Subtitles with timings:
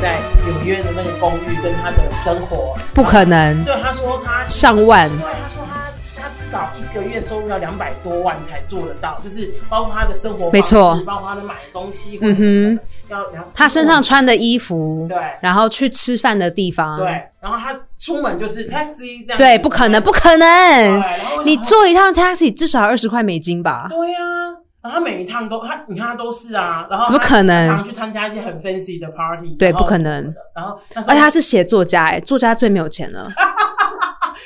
[0.00, 3.64] 在纽约的那个公寓跟他的生活，不可能。
[3.64, 5.80] 对他说他上万，对他说他
[6.20, 11.00] 他至少一个月收入要两百多万才做得到，就是包括他的生活没错。
[11.06, 15.18] 包括他的买东西或者什么的，要然后他身上穿的衣服，对。
[15.40, 17.06] 然后去吃饭的地方，对，
[17.40, 21.02] 然后他出门就是 taxi 这样，对，不可能，不可对，能，
[21.44, 23.86] 你坐一趟 taxi 至少二十块美金吧？
[23.88, 24.18] 对呀、
[24.82, 30.34] 然后他每一趟都他，你看他都是啊，然后怎么他可能他常去参加一些很 fancy 的 party，对不可能。
[30.54, 33.26] 然后而且他是写作家，哎，作家最没有钱了，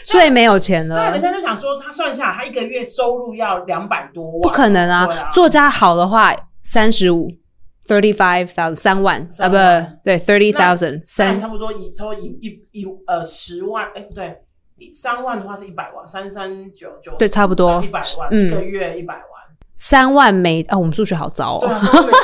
[0.05, 5.31] 最没有钱了对，了人，家就想说他算下来，他一个月收入要两百多万，不可能啊啊！
[5.33, 7.31] 作家好的话，三十五。
[7.89, 9.55] Thirty five thousand 三万啊，不
[10.03, 14.43] 对，thirty thousand 三三差不多一差不多一一一呃十万，哎不对，
[14.93, 19.25] 三万的话是一百万，三三九九对差不多一百万，嗯一个月一百万。
[19.77, 21.61] 三万美哦，我们数学好糟哦。
[21.61, 21.81] 对啊，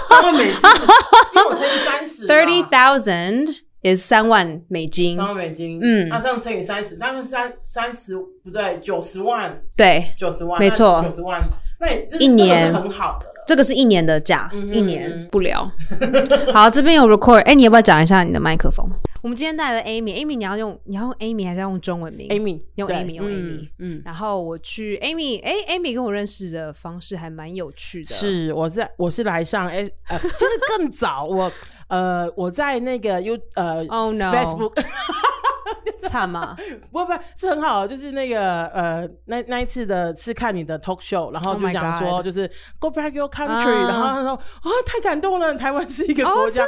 [0.08, 0.54] 三万美金，
[1.36, 5.16] 因为我乘以三十 Thirty thousand is 三万美金。
[5.16, 6.08] 三，万美金，嗯。
[6.08, 11.02] 那这样乘以三十，大概三三十不对，九十万，对，九十万，没错。
[11.02, 11.42] 九十万，
[11.78, 12.66] 那也这一年。
[12.66, 13.32] 这个是很好的了。
[13.46, 15.70] 这个是一年的价，嗯哼一年不聊。
[16.52, 18.88] 好，这边有 record，哎，你要不要讲一下你的麦克风？
[19.22, 31.50] 我们今天带了 Amy，Amy 你要用你要用 Amy 还是要用中文名？Amy 用 Amy 用嗯 Amy 嗯，然后我去 Amy，哎，Amy 跟我认识的方式还蛮有趣的，是我是我是来上哎呃，就是更早我
[31.88, 34.74] 呃我在那个 U 呃 Oh no Facebook
[36.08, 36.56] 惨嘛，
[36.90, 46.64] 不不是很好，就是那个呃那那一次的是看你的 talk show，然后 Oh 就讲说就是 Go back your country，、啊然后他说啊太感动了，台湾是一个哦国家，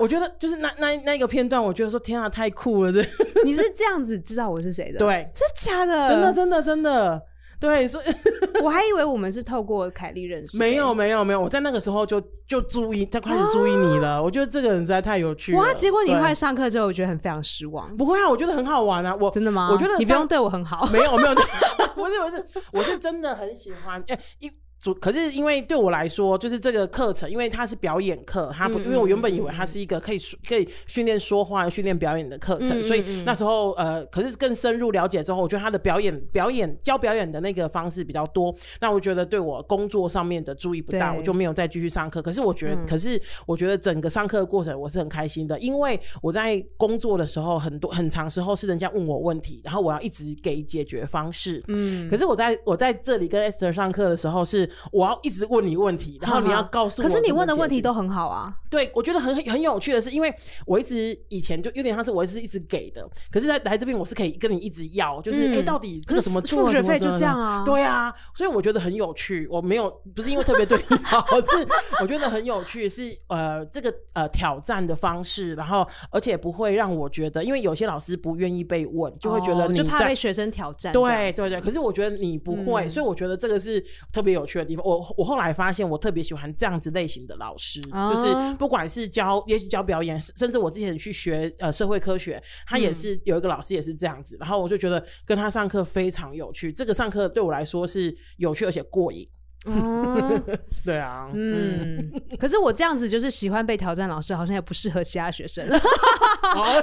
[0.00, 3.02] 我觉得就是那那那个片段，我觉得说天啊太酷了，这。
[3.44, 6.08] 你是这样子知道我是谁的？，对，真假的？
[6.08, 7.22] 真的真的真的。
[7.62, 8.06] 对，所以
[8.60, 14.20] 我还以为我们是透过凯莉认识，没有没有没有，我在那个时候就就注意，他开始注意你了。
[14.20, 15.58] 我觉得这个人实在太有趣了。
[15.58, 15.72] 哇！
[15.72, 17.96] 结果你对后来上课之后，我觉得很非常失望。
[17.96, 18.28] 不会啊？
[18.28, 19.16] 我觉得很好玩啊！
[19.20, 19.70] 我真的吗？
[19.72, 20.86] 我觉得你不用对我很好。
[20.92, 21.34] 没 有没有，
[21.94, 24.02] 不是不是，我是真的很喜欢。
[24.08, 24.50] 哎、一
[24.82, 42.20] 主可是因为对我来说，就是这个课程，因为它是表演课，它不，嗯因为我原本以为它是一个可以说可以训练说话、训练表演的课程，所以嗯那时候呃，可是更深入了解之后，我觉得他的表演表演教表演的那个方式比较多，那我觉得对我工作上面的注意不大，我就没有再继续上课。
[42.20, 51.62] 可是我觉得，嗯可是我觉得整个上课的过程我是很开心的，因为我在工作的时候，很多很长时候是人家问我问题，然后我要一直给解决方式。
[51.68, 57.06] 嗯，可是我在我在这里跟 Esther 上课的时候，是我要一直问你问题，然后你要告诉我。
[57.08, 58.42] 可是你问的问题，都很好啊。
[58.70, 60.34] 对我觉得很很有趣的是，因为
[60.66, 66.64] 我一直以前就有点像是我是一直给的，可是在来这边我是可以跟你一直要，就是哎、到底这个怎么做？
[66.64, 69.46] 付学费就这样啊对啊，所以我觉得很有趣。
[69.50, 71.68] 我没有不是因为特别对你好， 是
[72.00, 80.92] 我觉得很有趣，是呃这个呃挑战的方式，然后而且不会让我觉得，因为有些老师不愿意被问，就会觉得哦就怕被学生挑战。
[80.92, 84.84] 对对对，可是我觉得你不会，嗯所以我觉得这个是特别有趣的地方。
[84.86, 96.72] 我我后来发现，我特别喜欢这样子类型的老师，哦就是不管是教，也许教表演，甚至我之前去学呃社会科学，他也是、有一个老师也是这样子，然后我就觉得跟他上课非常有趣。
[96.72, 99.28] 这个上课对我来说是有趣而且过瘾。
[99.66, 100.42] 嗯
[100.84, 105.66] 对啊，嗯，嗯，可是我这样子就是喜欢被挑战，老师好像也不适合其他学生。
[106.54, 106.82] 哦。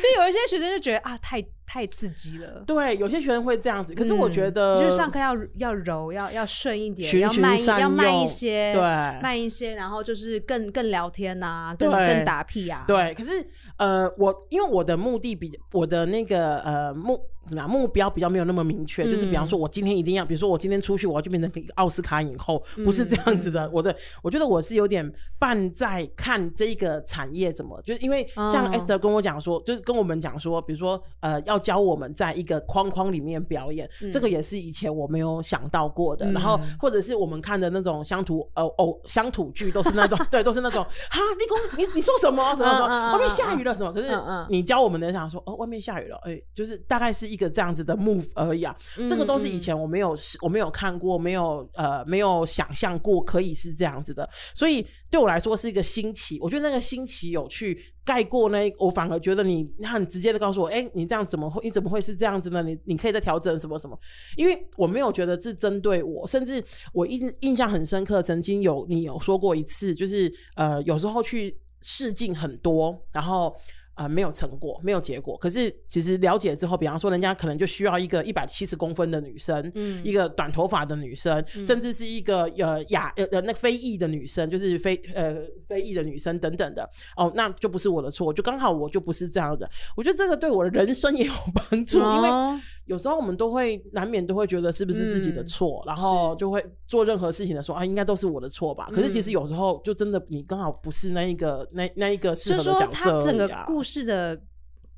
[0.00, 2.62] 就有一些学生就觉得啊，太太刺激了。
[2.66, 8.82] 对，有些学生会这样子，可是我觉得、嗯就是上课要要柔，要要顺一点，循要慢一要慢一些，对。
[9.22, 13.44] 慢一些，然后就是更更聊天呐、更更打屁啊，对，可是
[13.80, 17.18] 呃，我因为我的目的比我的那个呃目
[17.48, 23.68] 怎么样目标比较没有那么明确，就是比方说我今天一定要，比如说我今天出去我要就变成一个奥斯卡影后，不是这样子的。
[23.72, 28.70] 我的我觉得我是有点半在看这个产业怎么，就是因为像哦。
[28.74, 36.30] Esther 跟我讲说，就是跟我们讲说，比如说呃要教我们在一个框框里面表演，这个也是以前我没有想到过的。
[36.32, 43.92] 然后或者是我们看的那种乡土呃偶乡土剧，都是那种 对，都是那种哈，你公你你说什么什么什么，外面下雨了什么？
[43.92, 44.08] 可是
[44.48, 48.76] 你教我们的想说哦，外面下雨了，哎、就是大概是一个这样子的 move 而已啊。
[49.08, 56.38] 这个都是以前我没有我没有看过，没有呃没有想象过可以是这样子的，所以对我来说是一个新奇。
[56.40, 61.60] 我觉得那个新奇有趣盖过那，我反而觉得你你很直接的告诉我，哎、你这样怎么会？
[61.62, 62.62] 你怎么会是这样子呢？
[62.62, 63.98] 你你可以再调整什么什么？
[64.36, 66.62] 因为我没有觉得是针对我，甚至
[66.92, 73.56] 我印印象很深刻，曾经有你有说过一次，就是呃有时候去试镜很多，然后。
[73.94, 75.36] 啊、没有成果，没有结果。
[75.36, 85.36] 可是其实了解之后，比方说人家可能就需要一个一百七十公分的女生，嗯一个短头发的女生，甚至是一个呃亚呃呃那非裔的女生，就是非呃
[85.68, 86.88] 非裔的女生等等的。
[87.14, 89.68] 哦，那就不是我的错，就刚好我就不是这样的。
[89.94, 92.58] 我觉得这个对我的人生也有帮助，因为哦
[92.90, 98.88] 有时候我们都会难免都会觉得是不是自己的错，然后就会做任何事情的时候啊，应该都是我的错吧。
[98.92, 103.48] 可是其实有时候就真的你刚好不是那一个那那一个是说，合的角色它整个。
[103.64, 104.40] 故事的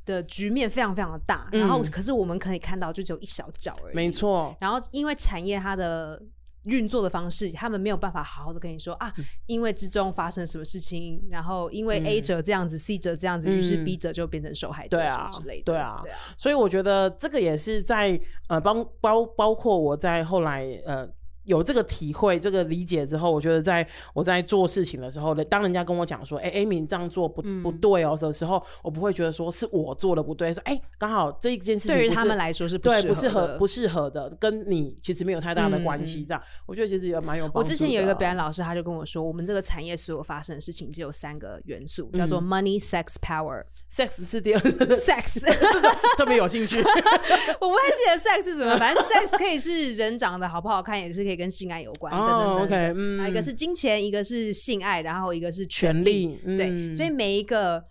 [0.07, 3.95] 的局面非常非常的大，嗯然后可是我们可以看到就只有一小角而已。
[3.95, 6.19] 没错，然后因为产业它的
[6.65, 9.13] 运作的方式，他们没有办法好好的跟你说啊，
[9.47, 14.99] 因为之中发生什么事情，然后因为 A 者这样子、c 者这样子，于是嗯 B 者就变成受害者
[15.33, 15.73] 之类的。
[15.73, 21.09] 对啊对啊，所以我觉得这个也是在呃包包包括我在后来呃。
[21.45, 36.21] 有这个体会、这个理解之后，我觉得在我在做事情的时候，当人家跟我讲说：“哎、a m y 你这样做不、嗯不对哦”的时候，我不会觉得说是我做的不对，说：“哎、刚好这一件事情对于他们来说是不对不适合不适合的，跟你其实没有太大的关系。
[36.21, 37.61] 嗯这样，我觉得其实也蛮有帮助的。
[37.61, 43.65] 我之前有一个表演老师，他就跟我说，我们这个产业所有发生的事情只有三个元素，叫嗯做 money、sex、power。
[43.91, 45.41] sex 是第二 sex，
[46.17, 46.79] 特别有兴趣。
[47.61, 52.13] 我不太记得 sex 是什么，反正 sex 可以是人长得好不好看，也是可以跟性爱有关。
[52.13, 57.85] 等等哦等，OK，嗯一个是金钱，一个是性爱，然后一个是权权利嗯对，所以每一个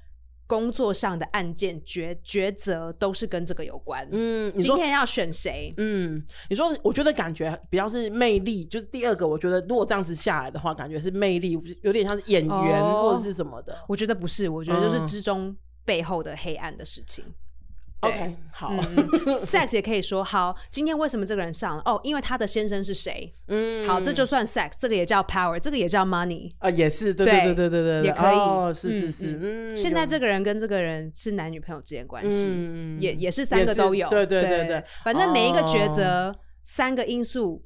[0.48, 4.08] 工作上的案件抉抉择都是跟这个有关。
[4.12, 5.74] 嗯，今天要选谁？
[5.78, 13.78] 嗯，你说，我觉得感觉比较是魅力，就是第二个，我觉得如果这样子下来的话，感觉是魅力，有点像是演员哦或者是什么的。
[13.88, 17.24] 我觉得不是，我觉得就是嗯之中背后的黑暗的事情。
[17.24, 17.41] 对
[18.02, 21.84] OK，好，嗯， sex 也可以说好，今天为什么这个人上了？
[21.86, 23.32] 哦，因为他的先生是谁？
[23.48, 26.52] 嗯，好，这就算 sex，这个也叫 power，这个也叫 money。
[26.58, 34.10] 啊，也是，对对对对对对，也可以哦，是是嗯是，嗯，现在这个人跟这个人是男女朋友之间关系，嗯也也是三个都有。
[34.10, 37.62] 对对对对对，反正每一个抉哦择，三个因素。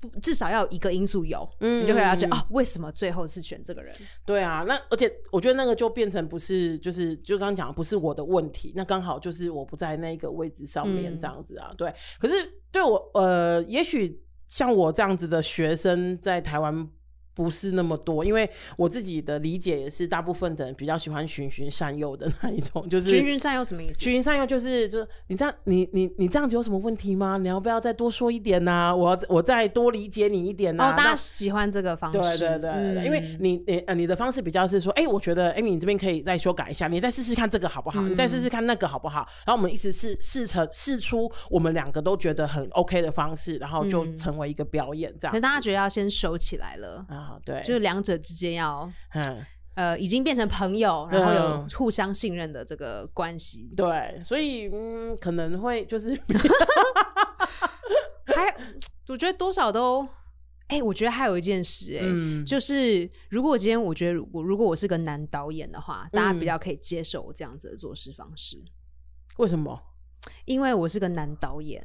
[0.00, 3.94] 不至少要有一个因素有，嗯你就可以了解嗯啊，为什么最后是选这个人？
[4.24, 11.72] 对啊，那而且我觉得那个就变成不是，就是就刚刚讲的不是我的问题，那刚好就是我不在那个位置上面嗯这样子啊。
[11.76, 12.34] 对，可是
[12.70, 16.88] 对我呃，也许像我这样子的学生在台湾。
[17.38, 24.00] 不是那么多，因为我自己的理解也是，大部分的人比较喜欢循循善诱的那一种，就是循循善诱什么意思？
[24.00, 27.38] 循循善诱就是，就是你这样，你你你这样子有什么问题吗？
[27.38, 38.02] 你要不要再多说一点呐、我要我再多理解你一点呐、哦，大家喜欢这个方式，对对对因为你你呃你的方式比较是说，哎、我觉得哎、你这边可以再修改一下，你再试试看这个好不好？
[38.02, 39.28] 你再试试看那个好不好？
[39.46, 45.36] 然后我们一直试试成试出我们两个都觉得很 OK 的方式，然后就成为一个表演这样子。
[45.36, 49.44] 可是大家觉得要先收起来了，啊，对，就是两者之间要嗯，
[49.74, 51.68] 呃已经变成朋友，然后有嗯。
[51.76, 53.70] 互相信任的这个关系。
[53.76, 56.14] 对，所以嗯，可能会就是
[58.26, 58.54] 还
[59.08, 60.06] 我觉得多少都，
[60.68, 62.44] 哎、我觉得还有一件事、哎、嗯。
[62.44, 66.38] 就是如果今天我觉得我如果我是个男导演的话，大家嗯。
[66.38, 68.62] 比较可以接受我这样子的做事方式，
[69.38, 69.82] 为什么？
[70.44, 71.82] 因为我是个男导演。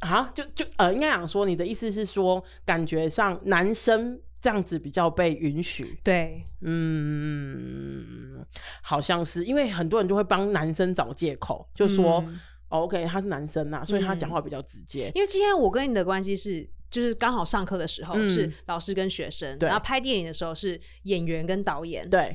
[0.00, 0.30] 啊？
[0.34, 5.98] 就就呃，应该讲说，你的意思是说，感觉上男生这样子比较被允许。
[6.02, 8.44] 对，嗯，
[8.82, 15.10] 好像是，因为很多人就会帮男生找借口，就说、嗯哦，OK，他是男生呐、所以他讲话比较直接。
[15.14, 16.68] 因为今天我跟你的关系是。
[16.88, 22.34] 就是刚好上课的时候嗯是老师跟学生，对然后拍电影的时候是演员跟导演，对，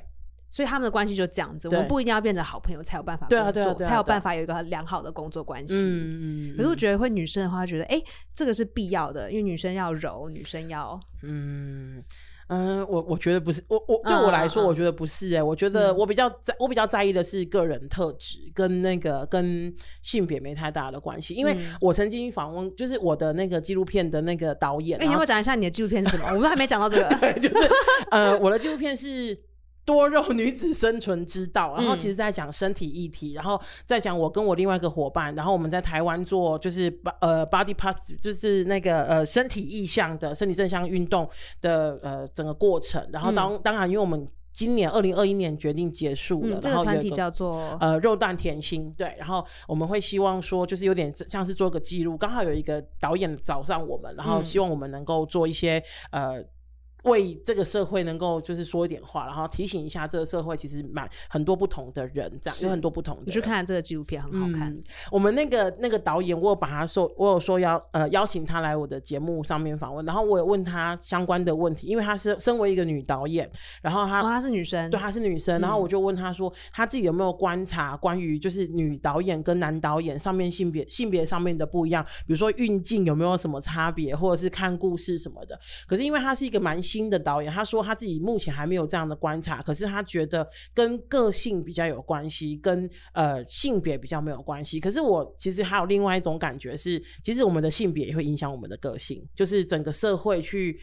[0.52, 1.68] 所以他们的关系就这样子。
[1.70, 5.86] 我们不一定要变成好朋友才有办法对啊工作，对啊对啊对啊才有办法有一个良好的工作关系。
[5.88, 8.04] 嗯嗯，可是我觉得会女生的话，觉得哎、诶
[8.34, 12.04] 这个是必要的，因为女生要柔，女生要嗯
[12.50, 26.28] 嗯，我我觉得不是，我我对我来说，我觉得不是哎、我觉得我比较在，我比较在意的是个人特质跟那个跟性别没太大的关系，因为嗯我曾经访问，就是我的那个纪录片的那个导演，哎、你要不要讲一下你的纪录片是什么？
[26.32, 27.08] 我们都还没讲到这个。
[27.22, 27.70] 对，就是
[28.12, 29.40] 呃，我的纪录片是。
[29.94, 41.30] 多肉女子生存之道，然后其实在讲身体议题，然后再讲我跟我另外一个伙伴，然后我们在台湾做就是呃 body p a s t 就是那个呃身体意向的身体正向运动
[41.62, 56.44] 的呃整个过程，然后当、当然因为我们今年二零二一年决定结束了，嗯，这个团体叫做呃肉蛋甜心，对，然后我们会希望说，就是有点像是做个记录，刚好有一个导演找上我们，然后希望我们能够做一些呃。
[57.04, 63.24] 为这个社会能够就是说一点话，然后提醒一下这个社会其实蛮很多不同的人，这样有很多不同的。
[63.26, 64.76] 你去看这个纪录片很好看。
[65.12, 73.50] 我们那个那个导演，我有把他说，我有说邀呃邀请他来我的节目上面访问，然后我有问他相关的问题，因为他是身为一个女导演，
[73.82, 85.60] 然后她她是女生，对，她是女生，然后我就问他说，他自己有没有观察关于就是女导演跟男导演上面性别性别上面的不一样，比如说运镜有没有什么差别，或者是看故事什么的。
[85.88, 94.80] 可是因为他是一个蛮新的导演，他说他自己目前还没有这样的观察，可是他觉得跟个性比较有关系，跟呃性别比较没有关系。
[94.80, 100.78] 可是我其实还有另外一种感觉是，其实我们的性别也会影响我们的个性，就是整个社会去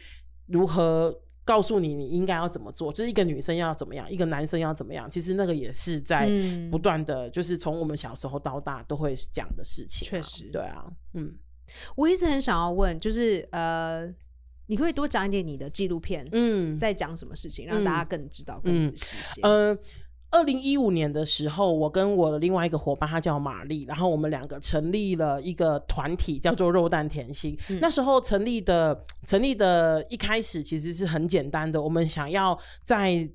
[0.47, 6.27] 如何告诉你你应该要怎么做，就是一个女生要怎么样，一个男生要怎么样，其实那个也是在
[6.71, 10.07] 不断的就是从我们小时候到大都会讲的事情。
[10.07, 11.35] 确实，对啊，嗯，
[11.95, 14.11] 我一直很想要问，就是呃。
[14.69, 19.41] 你可以多讲一点你的纪录片，嗯，在讲什么事情，让大家更知道、更仔细些。
[19.41, 19.75] 嗯，
[20.29, 27.57] 二零一五年的时候，我跟我的另外一个伙伴，他叫玛丽，然后我们两个成立了一个团体，叫做肉蛋甜心。
[27.81, 33.27] 那时候成立的，成立的一开始其实是很简单的，我们想要在。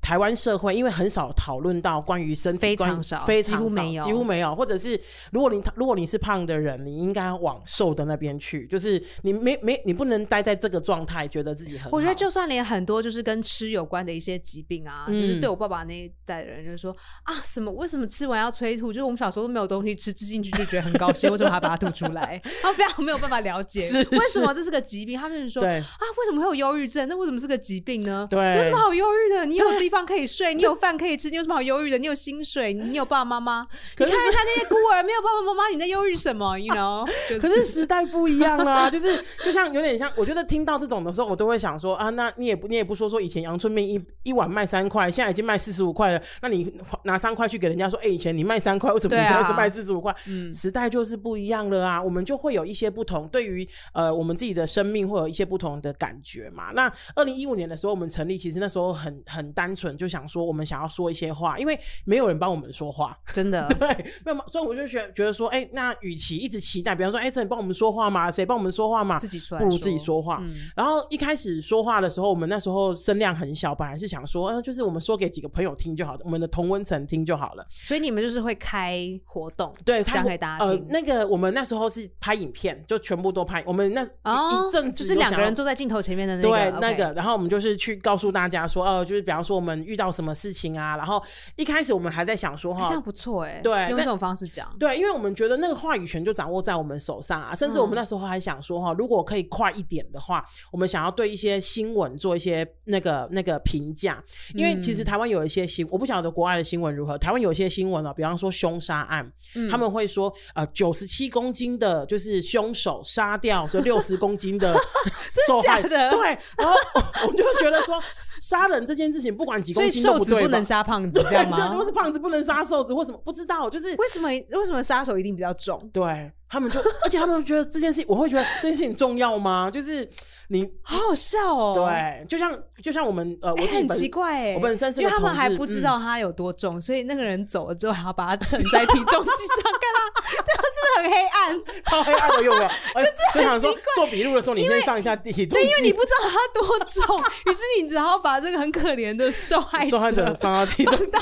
[0.00, 4.54] 台湾社会因为很少讨论到关于身体，非常少，几乎没有，几乎没有。
[4.54, 4.98] 或者是
[5.32, 11.90] 如果你如果你是胖的人，你应该往瘦的那边去，就是你没没你不能待在这个状态，觉得自己很。
[11.92, 18.92] 我觉得就算连很多就是跟吃有关的一些疾病啊，就是对我爸爸那一代的人，就是说啊，什么为什么吃完要催吐？
[18.92, 22.40] 就是我们小时候都没有东西吃，吃进去就觉得很高兴， 为什么还把它吐出来？
[22.62, 23.80] 他们非常没有办法了解
[24.12, 25.18] 为什么这是个疾病。
[25.18, 27.06] 他们就说啊，为什么会有忧郁症？
[27.08, 28.26] 那为什么是个疾病呢？
[28.30, 29.44] 对，有什么好忧郁的？
[29.44, 30.70] 你有地方可以睡，你有。
[30.80, 31.98] 饭可以吃，你有什么好忧郁的？
[31.98, 33.66] 你有薪水，你有爸爸妈妈。
[33.98, 36.56] 你看一下那些孤儿，没有爸爸妈妈，你在忧郁什么？
[36.58, 37.06] You know？
[37.38, 46.72] 可是时代不一样啊， 就是就像有点像，我觉得听到这种的时候，我都会想说啊，那你也不你也不说说以前阳春面一一碗卖三块，现在已经卖四十五块了，那你
[47.04, 50.16] 拿三块去给人家说，哎，以前你卖三块，为什么你现在是卖四十五块？
[50.28, 56.70] 嗯，时代就是不一样了啊，我们就会有一些不同，对于呃我们自己的生命会有一些不同的感觉嘛。
[56.70, 61.30] 那二零一五年的时候，我们成立，其实那时候很很单纯，就想说我们想要说一些。
[61.32, 68.28] 话，因为没有人帮我们说话，真的 对，那么所以我就觉觉得说，哎，那与其一直期待，比方说，哎，谁帮我们说话嘛？
[68.28, 69.16] 谁帮我们说话嘛？
[69.16, 70.42] 自己说，不如自己说话。
[70.74, 77.64] 然后一开始说话的时候，我们那时候声量很小，本来是想说，嗯，就是我们说给几个朋友听就好，我们的同温层听就好了。
[77.70, 80.84] 所以你们就是会开活动，对，讲给大家听。
[80.88, 83.62] 那个我们那时候是拍影片，就全部都拍。
[83.64, 87.12] 我们那一阵子就是两个人坐在镜头前面的那个，对，那个。
[87.12, 91.22] 然后我们就是去告诉大家说，哦，就是比方说我们遇到什么事情啊，然后
[91.56, 92.10] 一开始我们。
[92.10, 104.20] 还在想说哈，这样不错哎，对，用这种方式讲，对，因为我们觉得那个话语权就掌握在我们手上啊，甚至我们那时候还想说哈，如果可以快一点的话，我们想要对一些新闻做一些那个那个评价，
[104.56, 109.32] 因为其实台湾有一些新，我不晓得国外的新闻如何，台湾有一些新闻啊，比方说凶杀案，
[109.70, 114.76] 他们会说呃九十七公斤的就是凶手杀掉这六十公斤的
[115.46, 116.74] 受害的，对，然后
[117.22, 118.02] 我 们就会觉得说。
[118.40, 121.68] 杀人这件事情，不管几公斤都不对不能杀胖子，这样吗？
[121.68, 123.18] 对，都是胖子不能杀瘦子，为什么？
[123.24, 124.28] 不知道，就是为什么？
[124.28, 125.88] 为什么杀手一定比较重？
[125.92, 126.32] 对。
[126.50, 129.70] 他们就， 而且他们觉得这件事，我会觉得这件事情重要吗？
[129.70, 130.08] 就是
[130.48, 132.52] 你好好笑哦，对，就像
[132.82, 141.60] 就像我们呃，我很奇怪，我本身是因为他们还不知道他有多重，所以那个人走了之后还要把他称在体重机上，看他 这样是不是很黑暗？
[141.84, 143.82] 超黑暗的用了， 就是很奇怪。
[143.94, 151.20] 做笔录的时候，你先上一下体重，对，因为你不知道他多重，于是你只好把这个很可怜的受害受害者放到体重刀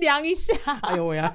[0.00, 0.54] 量一下。
[0.82, 1.34] 哎呦喂呀，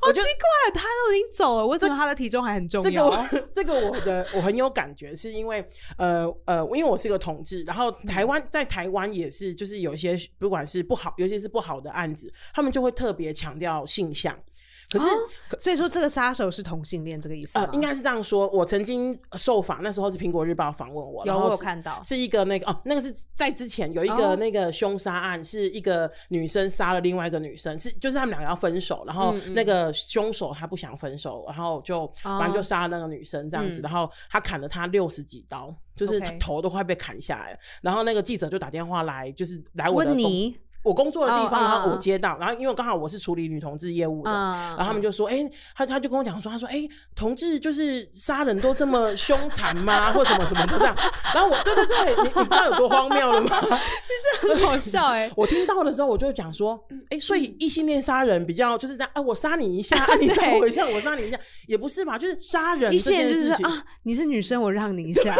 [0.00, 1.17] 好奇怪，他都已经。
[1.34, 3.10] 走了，为什么他的体重还很重要？
[3.30, 14.38] 这个， 这个我的我很有感觉，是因为呃呃，因为我是个同志，然后台湾在台湾也是，就是有一些不管是不好，尤其是不好的案子，他们就会特别强调性向。
[14.90, 15.06] 可是，
[15.58, 18.48] 所以说这个杀手是同性恋这个意思呃，应该是这样说。
[18.48, 37.58] 我曾经受访那时候是苹果日报访问我，有我有看到，是一个那个哦，那个是在之前有一个那个凶杀案，是一个女生杀了另外一个女生，是就是他们两个要分手，然后那个凶手他不想分手，然后就反正就杀了那个女生这样子，然后他砍了她六十几刀，就是头都快被砍下来了。
[37.82, 40.56] 然后那个记者就打电话来，就是来我的你。
[40.82, 45.38] 我工作的地方，然后我接到，然后因为刚好我是处理女同志业务的，然后他们就说：“哎，
[45.74, 50.12] 他他就跟我讲说，他说，哎，同志就是杀人都这么凶残吗？
[50.12, 50.96] 或什么什么的这样。”
[51.34, 53.60] 然后我，对对对，你你知道有多荒谬了吗？
[54.40, 55.30] 这很好笑哎！
[55.36, 61.38] 我听到的时候，我就讲说：“哎，所以异性恋杀人比较就是这样，哎，我杀你一下，你杀我一下，我杀你一下。
[61.66, 65.36] 也不是吧，就是杀人一这件事情，啊，你是女生，我让你一下，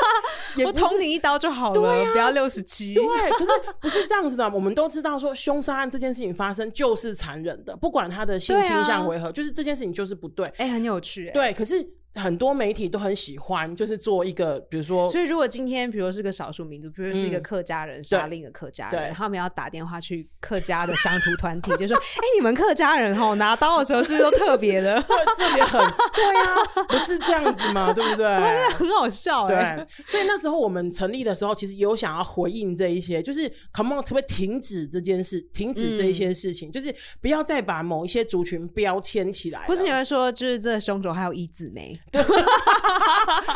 [0.64, 2.94] 我捅你一刀就好了，不要六十七。
[2.94, 3.50] 对，可是
[3.80, 4.46] 不是这样子的。
[4.46, 10.46] 我们都知道说，凶杀案这件事情发生就是残忍的，不管他的性倾向为何，就是这件事情就是不对。
[10.58, 11.32] 哎、很有趣、哎。
[11.32, 11.74] 对，可是
[12.16, 25.00] 很多媒体都很喜欢，就是做一个，比如说所以，如果今天，比如是个少数民族，比如是一个嗯客家人杀另一个客家人，他们要打电话去客家的乡土团体， 就说：“哎、你们客家人吼拿刀的时候是不是都特别的？
[25.06, 25.80] 对，这里很
[26.12, 28.26] 对啊，不是这样子嘛， 对不对？
[28.70, 33.40] 很好笑哎、对，所以那时候我们成立的时候，其实有想要回应这一些，就是
[33.72, 39.66] come on，可不可以停止这件事，停止这一些事情，就是不要再把某一些族群标签起来了。
[39.66, 41.70] 或是你会说，就是这个凶手还有一字
[42.16, 42.22] 眉，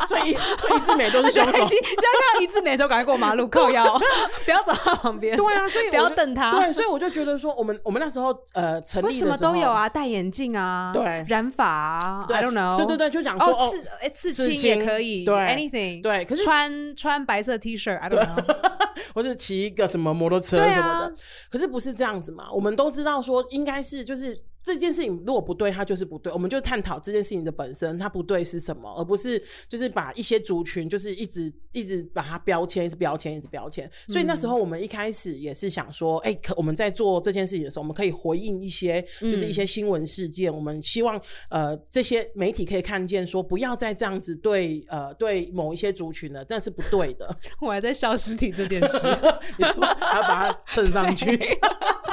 [0.07, 1.67] 所以所以一字美都是凶手就。
[1.67, 3.99] 是看到一字眉的时候，赶快过马路 靠腰，
[4.45, 5.37] 不要走到旁边。
[5.37, 9.89] 对啊，所以不要我就等他对，所以我就觉得说，我们我们那时候呃成为什么立的时候都有，啊？
[9.89, 18.57] 戴眼镜啊，对染发啊对，I don't know，对对对，就讲说哦，哦，刺哎刺刺青也青可以，对，anything，对可是穿穿白色 T 恤，I don't know，
[19.15, 21.13] 或者骑一个什么摩托车什么的，
[21.51, 22.49] 可是不是这样子嘛？
[22.53, 24.43] 我们都知道说，应该是就是。
[24.63, 26.33] 这件事情如果不对，它就是不对。
[26.33, 33.91] 我们就探讨这件事情的本身，它不对是什么，而不是就是把一些族群就是一直一直把它标签，一直标签，一直标签。
[34.09, 40.55] 所以那时候我们一开始也是想说，哎、可我们在做这件事情的时候，我们可以回应一些就是一些新闻事件。
[40.55, 47.35] 我们希望呃这些媒体可以看见说，不要再这样子对呃对某一些族群了，这是不对的。
[47.61, 49.09] 我还在笑尸体这件事。
[49.59, 51.39] 你说还要把它蹭上去？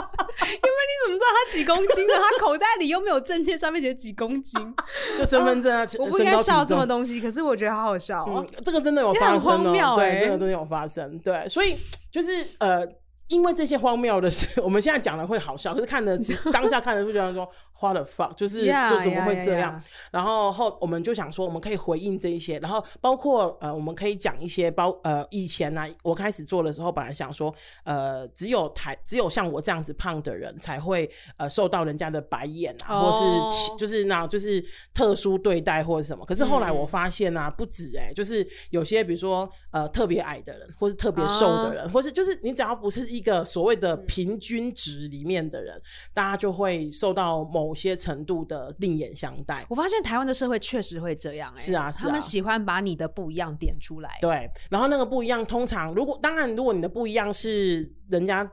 [0.87, 2.13] 你怎么知道他几公斤呢？
[2.15, 4.73] 他口袋里又没有证件，上面写几公斤。
[5.17, 8.45] 就身份证啊，我不应该笑这么东西，可是我觉得好好笑哦。
[8.45, 11.75] 嗯，这个真的有发生很荒哦，对，谬欸这个真的有发生，对，所以
[12.11, 12.87] 就是呃。
[13.27, 16.17] 因为这些荒谬的事， 我们现在讲的会好笑，可是看的
[16.51, 17.47] 当下看的会觉得说
[17.79, 19.83] what the fuck，就是 Yeah, 就怎么会这 yeah, 样？
[20.11, 27.53] 然后后我们就想说，我们可以回应这一些，然后包括呃，我们可以讲一些包呃，以前呢、我开始做的时候，本来想说，
[27.83, 33.11] 呃，只有台只有像我这样子胖的人才会呃受到人家的白眼啊，哦。
[33.11, 36.25] 或是就是那就是特殊对待或者什么。
[36.25, 36.87] 可是后来我嗯。
[36.87, 45.81] 发现啊，不止哎、就是有些比如说呃特别矮的人，或是特别瘦的人，或是就是你只要不是一个所谓的平均值里面的人，
[46.13, 49.65] 大家就会受到某些程度的另眼相待。
[49.69, 54.17] 我发现台湾的社会确实会这样、欸，是啊是啊他们喜欢把你的不一样点出来。
[54.21, 58.49] 对，然后那个不一样，通常如果当然，如果你的不一样是人家。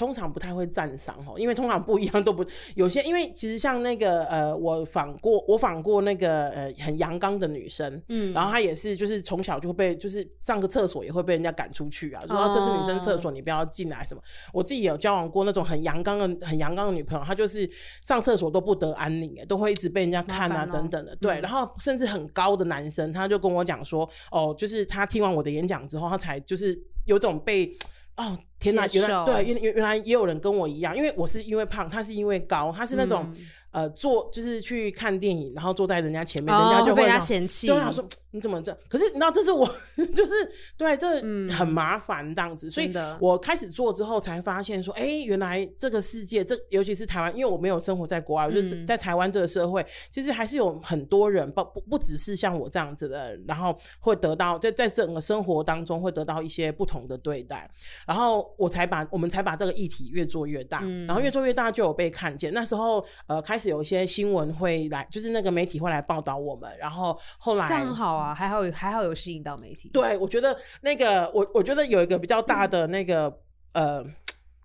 [0.00, 2.42] 通常不太会赞赏哦，因为通常不一样都不
[2.74, 14.22] 有些，因为其实像那个呃，我访过我访过那个呃很阳刚的女生，嗯然后她也是就是从小就会被就是上个厕所也会被人家赶出去啊，说、啊、这是女生厕所，你不要进来什么。
[14.54, 17.68] 我自己有交往过那种很阳刚的很阳刚的女朋友，她就是
[18.00, 27.76] 上厕所都不得安宁，哎，都会一直被人家看啊哦等等的，对，然后甚至很高的男生，他就跟我讲说，哦，就是他听完我的演讲之后，他才就是有种被。
[28.16, 28.86] 哦，天呐！
[28.92, 33.46] 原来对，原原原来也有人跟我一样，因为我是因为胖，他是因为高，他是那种、嗯。
[33.72, 37.68] 呃坐就是去看电影，然后坐在人家前面，哦人家就会被人家那种嫌弃。
[37.68, 38.76] 对啊，说你怎么这？
[38.88, 39.64] 可是你知道，这是我
[40.12, 40.34] 就是
[40.76, 41.48] 对这嗯。
[41.52, 48.86] 很麻烦这样子，所以我开始做之后才发现说，哎、原来这个世界，这尤其是台湾，因为我没有生活在国外，我就是嗯。
[48.88, 57.70] 在台湾这个社会，其实还是有很多人不不不只是像我这样子的人，然后会得到在在整个生活当中会得到一些不同的对待，
[58.04, 62.52] 然后我才把我们才把这个议题越做越大，嗯然后越做越大就有被看见。
[62.52, 69.90] 那时候呃开始有一些新闻会来，就是那个媒体会来报道我们，然后后来这样很好啊，还好有还好有吸引到媒体。
[69.90, 73.32] 对，我觉得那个我我觉得有一个比较大的那个
[73.72, 74.04] 呃。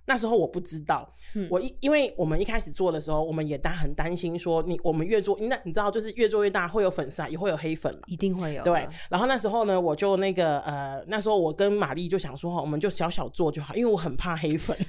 [0.07, 8.01] 那时候我不知道，嗯我一因为我们一开始做的时候，我们也担很担心说你我们越做，那你知道就是越做越大，会有粉丝啊，也会有黑粉嘛。
[8.07, 8.71] 一定会有的。
[8.71, 14.77] 对，然后那时候呢，我就那个呃，那时候我跟玛丽就想说，哈，我们就小小做就好，因为我很怕黑粉。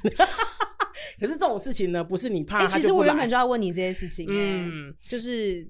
[1.19, 5.67] 可是这种事情呢，不是你怕其实我原本就要问你这些事情、哎，嗯就是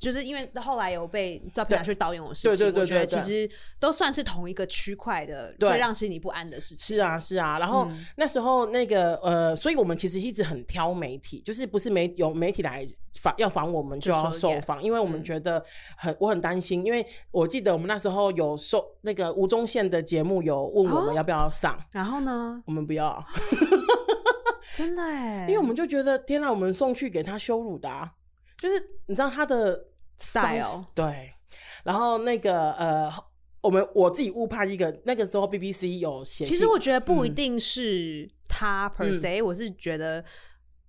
[0.00, 5.70] 就是因为后来有被照片拿去盗用的事情，对对对我觉得对对其实都算是同一个区块的，对。
[5.70, 6.96] 会让心里不安的事情。
[6.96, 8.06] 是啊，是啊，然后嗯。
[8.16, 12.86] 那时候那个呃，所以我们其实一直很挑媒体，就是不是媒有媒体来
[13.20, 15.24] 访要访我们就要受访，yes，因为我们嗯。
[15.24, 15.62] 觉得
[15.96, 21.12] 很我很担心，因为我记得我们那时候有受那个吴宗宪的节目有问我们哦？
[21.14, 22.62] 要不要上，然后呢？
[22.66, 23.22] 我们不要，
[24.72, 28.12] 真的哎，因为我们就觉得天哪，我们送去给他羞辱的、啊，
[28.58, 28.74] 就是
[29.06, 29.86] 你知道他的
[30.20, 31.32] Style 对，
[31.84, 33.10] 然后那个呃。
[33.62, 40.24] 我们我自己误判一个，那个时候 BBC 有写，其实我觉得不一嗯定是他 per se，、我是觉得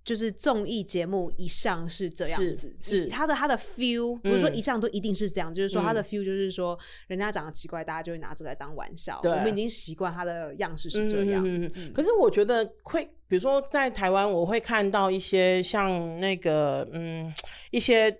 [0.02, 9.20] 就是综艺节目一向是这样子，是他的他的 feel 不是说嗯一向都一定是这样，就是说他的嗯 feel 就是说人家长得奇怪，大家就会拿这个来当玩笑。
[9.22, 11.44] 我们已经习惯他的样式是这样。
[11.44, 17.30] 嗯嗯嗯可是我觉得会，比如说在台湾，我会看到一些像那个嗯
[17.70, 18.16] 一些。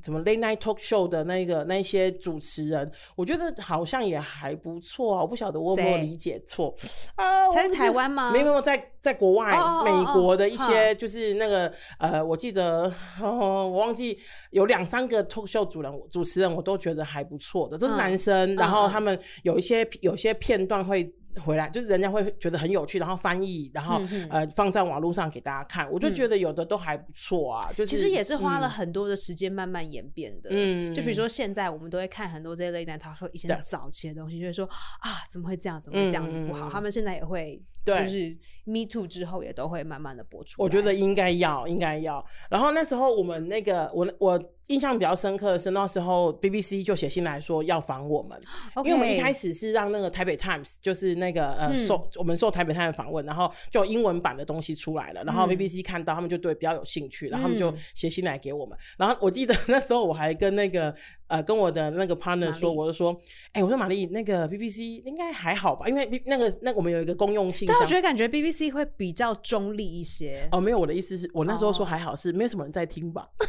[0.00, 5.20] 嗯怎么 late night talk show 的那个那些主持人，我觉得好像也还不错啊。
[5.20, 6.74] 我不晓得我有没有理解错
[7.16, 7.52] 啊？
[7.52, 8.32] 他是台湾吗？
[8.32, 9.50] 没有没有，在在国外，
[9.84, 14.18] 美国的一哦些就是那个呃，我记得、哦、我忘记
[14.50, 21.12] 有两三个 talk show 主人主持人，我都觉得还不错的，都是嗯男生，然后嗯他们有一些有一些片段会。
[21.42, 27.70] 回来就是人家会觉得很有趣，然后翻译，然后、呃放在网络上给大家看，我就觉得有的都还不错啊。
[27.72, 30.50] 就是其实也是花了嗯很多的时间慢慢演变的。
[30.52, 34.66] 嗯就比如说现在我们都会看很多这些 late night talk show 以前对早期的东西，就会说
[35.00, 36.68] 啊怎么会这样，怎么会这样子不好？
[36.70, 40.62] 他们现在也会，对就是 Me Too 之后也都会慢慢的播出。
[40.62, 42.24] 我觉得应该要，应该要。
[42.50, 48.38] 然后那时候我们那个我我印象比较深刻的是那时候 BBC 就写信来说要访我们，
[48.84, 58.78] 因为我们一开始始是让那个台北 Times 就是那个呃嗯受我们受台北 Times 访问，然后就英文版的东西出来了，然后嗯 BBC 看到他们就对比较有兴趣，然后他们就嗯写信来给我们。
[58.98, 60.94] 然后我记得 那时候我还跟那个
[61.26, 63.18] 呃跟我的那个 partner 说，我就说，
[63.52, 70.48] 哎、我说玛丽，那个 BBC 应该还好吧，因为那个那我们有一个公用信我觉得感觉 BBC 会比较中立一些。
[70.52, 73.22] 哦，没有，我的意思是我那时候说哦还好，是没有什么人在听吧？
[73.40, 73.46] 哦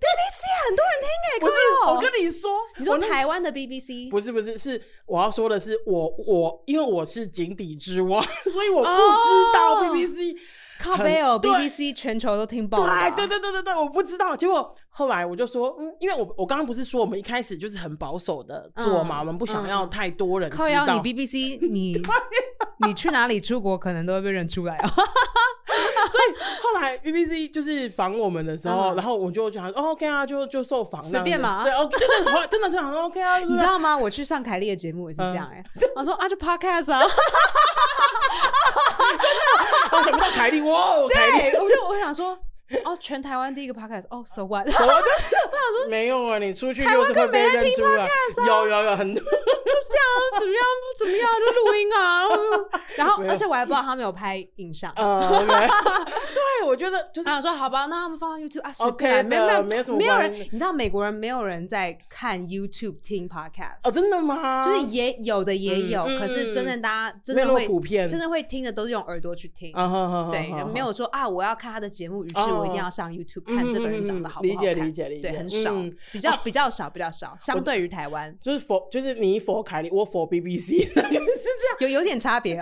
[0.00, 1.54] ，BBC 很多人听哎， 不是，
[1.86, 10.36] 我跟你说，你说台湾的 BBC 不是不是，是我要说的是我我因为我是井底之蛙， 所以我不知道哦 BBC。
[10.78, 13.10] 靠背哦，BBC 全球都听爆了吧。
[13.10, 14.36] 对对对对对对，我不知道。
[14.36, 21.00] 结果后来我就说，嗯，因为我我刚刚不是说我们一开始就是很保守的做嘛，嗯我们不想要嗯太多人知靠腰，你。
[21.06, 22.00] BBC 你
[22.86, 24.88] 你去哪里出国可能都会被认出来哦。
[26.08, 33.96] 所以后来 BBC 就是访我们的时候，嗯然后我就想，哦，OK 啊，就就受访，随便嘛对，OK，真的真的就想 OK 啊， 你知道吗？
[33.96, 35.62] 我去上凯莉的节目也是这样哎、
[35.96, 37.02] 我说啊，就 podcast 啊，
[39.92, 42.38] 我想不到凯莉，哇，凯莉，对，我就我想说，
[42.84, 44.66] 哦，全台湾第一个 podcast，哦，so what？
[44.68, 45.88] 我想说？
[45.88, 48.08] 没有啊，你出去就是会被认出来。
[48.46, 49.35] 有有有很多，就
[49.88, 50.04] 这样，
[50.40, 52.28] 怎么样不怎么样就录音啊，
[52.96, 54.92] 然后而且我还不知道他们有拍影像。
[54.96, 64.64] 对，我觉得就是然后说好吧，那他们放到 YouTube 啊 OK 没有没有没有什么没有人，你知道美国人没有人在看 YouTube 听 podcast 哦，真的吗？
[64.64, 69.72] 就是也有的也有，嗯可是真正大家真的会普遍真的会听的都是用耳朵去听。
[69.72, 74.74] 对好，好没有说啊，我要看他的节目，于是哦我一定要上 YouTube 看这个人长得好不理解。
[74.74, 78.36] 理解理解，对，很少嗯，比较比较少，比较少，相对于台湾。
[78.42, 79.62] 就是佛，就是你佛
[79.92, 81.10] 我佛 BBC，是这样。
[81.80, 82.60] 有有点差别啊。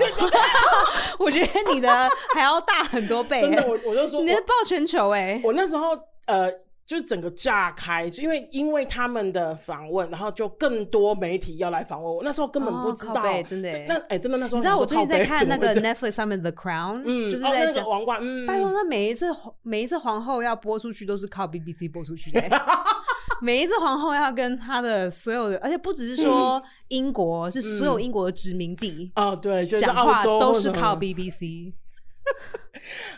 [1.18, 1.88] 我觉得你的
[2.35, 5.40] 还要大很多倍真的，欸，我我就说，我你是报全球哎。
[5.44, 5.90] 我那时候
[6.27, 6.50] 呃，
[6.85, 17.74] 就是整个炸开，因为因为他们的访问，然后就更多媒体要来访问我，那时候根本不知道，哦真的耶那哎、真的那时候你知道我最近在看那个 Netflix 上面的 The Crown，嗯，就是哦在讲。
[17.77, 19.27] 那个王冠，嗯，拜托，那每一次
[19.62, 22.48] 每一次皇后要播出去都是靠 BBC 播出去的欸、
[23.40, 31.73] 每一次皇后要跟她的所有的，而且不只是说英国，是所有英国的殖民地哦，对，就讲话都是靠 BBC。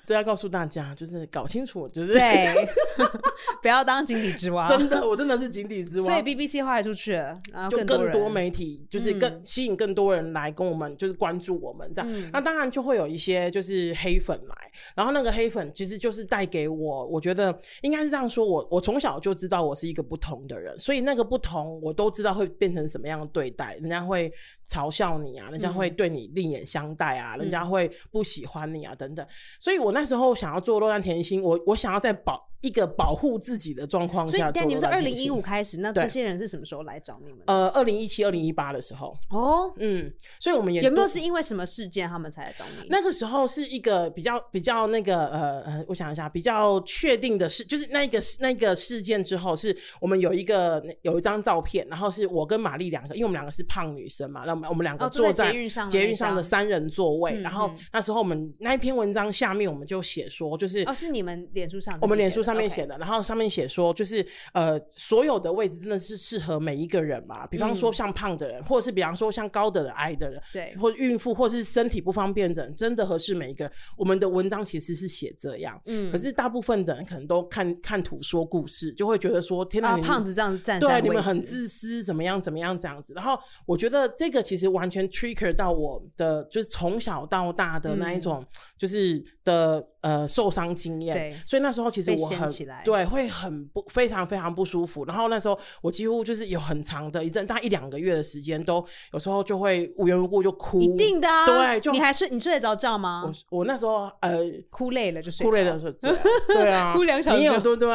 [0.06, 2.54] 这要告诉大家，就是搞清楚，就是对，
[3.62, 4.66] 不要当井底之蛙。
[4.68, 6.22] 真的，我真的是井底之蛙所以。
[6.26, 12.10] BBC 后来出去了，然后就更多媒体，就是更、嗯吸引更多人来跟我们，就是关注我们这样。
[12.12, 14.56] 嗯那当然就会有一些就是黑粉来，
[14.94, 24.30] 然后那个黑粉其实就是带给我，我觉得应该是这样说，我我从小就知道我是一个不同的人，所以那个不同我都知道会变成什么样的对待，人家会
[24.68, 29.24] 嘲笑你啊，人家嗯会对你另眼相待啊，人家会不喜欢你啊等等。
[29.58, 37.40] 所以我那时候想要做落单甜心，我我想要在保一个保护自己的状况所以下做但你们是二零一五开始，那这些人是什么时候来找你们？
[37.46, 42.86] 呃，二零一七、二零一八的时候，哦，嗯，所以我们也有没有是因为什么事件他们才来找你？
[42.88, 57.76] 那个时候是一个比较比较那个呃呃，我想一下，比较确定的事，就是那个那个事件之后，是我们有一个有一张照片，然后是我跟玛丽两个，因为我们两个是胖女生嘛，那我们我们两个哦坐在在捷运上的捷运上的三人座位，嗯然后嗯。
[57.92, 67.46] 那时候我们那一篇文章下面我们就写说，就是哦，是你们脸书上，我们脸书上面写的，然后上面写说，就是呃，所有的位置真的是适合每一个人嘛。
[67.48, 73.72] 比方说像胖的人，或者是比方说像高的人、矮的人，对或者孕妇，或是身体不方便的人，真的合适每一个人。
[73.96, 83.12] 我们的文章其实是写这样，嗯可是大部分的人可能都看看图说故事，就会觉得说，天哪，啊，胖子这样子站对，你们很自私，怎么样怎么样这样子。
[83.14, 88.44] 然后我觉得这个其实完全 trigger 到我的，就是从小到大的那一种
[88.78, 92.48] 就是的呃受伤经验，所以那时候其实我很
[92.84, 95.04] 对会很不非常非常不舒服。
[95.06, 103.24] 然后那时候我几乎就是有很长的一阵，大概一两个月的时间，都有时候就会无缘无故就哭，一定的啊，对，就你还睡你睡得着觉吗？
[103.50, 103.58] 我？
[103.58, 106.12] 我那时候呃 哭累了就睡哭累的时候，对
[106.48, 107.36] 对啊， 哭两小时。
[107.36, 107.88] 就你有对不对？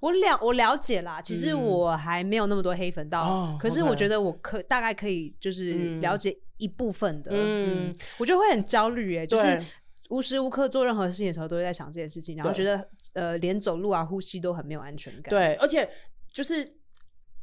[0.00, 6.00] 我了我了解啦，其实我还没有那么多黑粉到，可是我觉得我可大概可以就是嗯。
[6.00, 7.88] 了解一部分的，嗯。
[7.88, 9.60] 嗯，我觉得会很焦虑哎，就是
[10.08, 15.88] 无时无刻做任何事情的时候都会在想这件事情，然后觉得呃连走路啊呼吸都很没有安全感，对，而且
[16.32, 16.76] 就是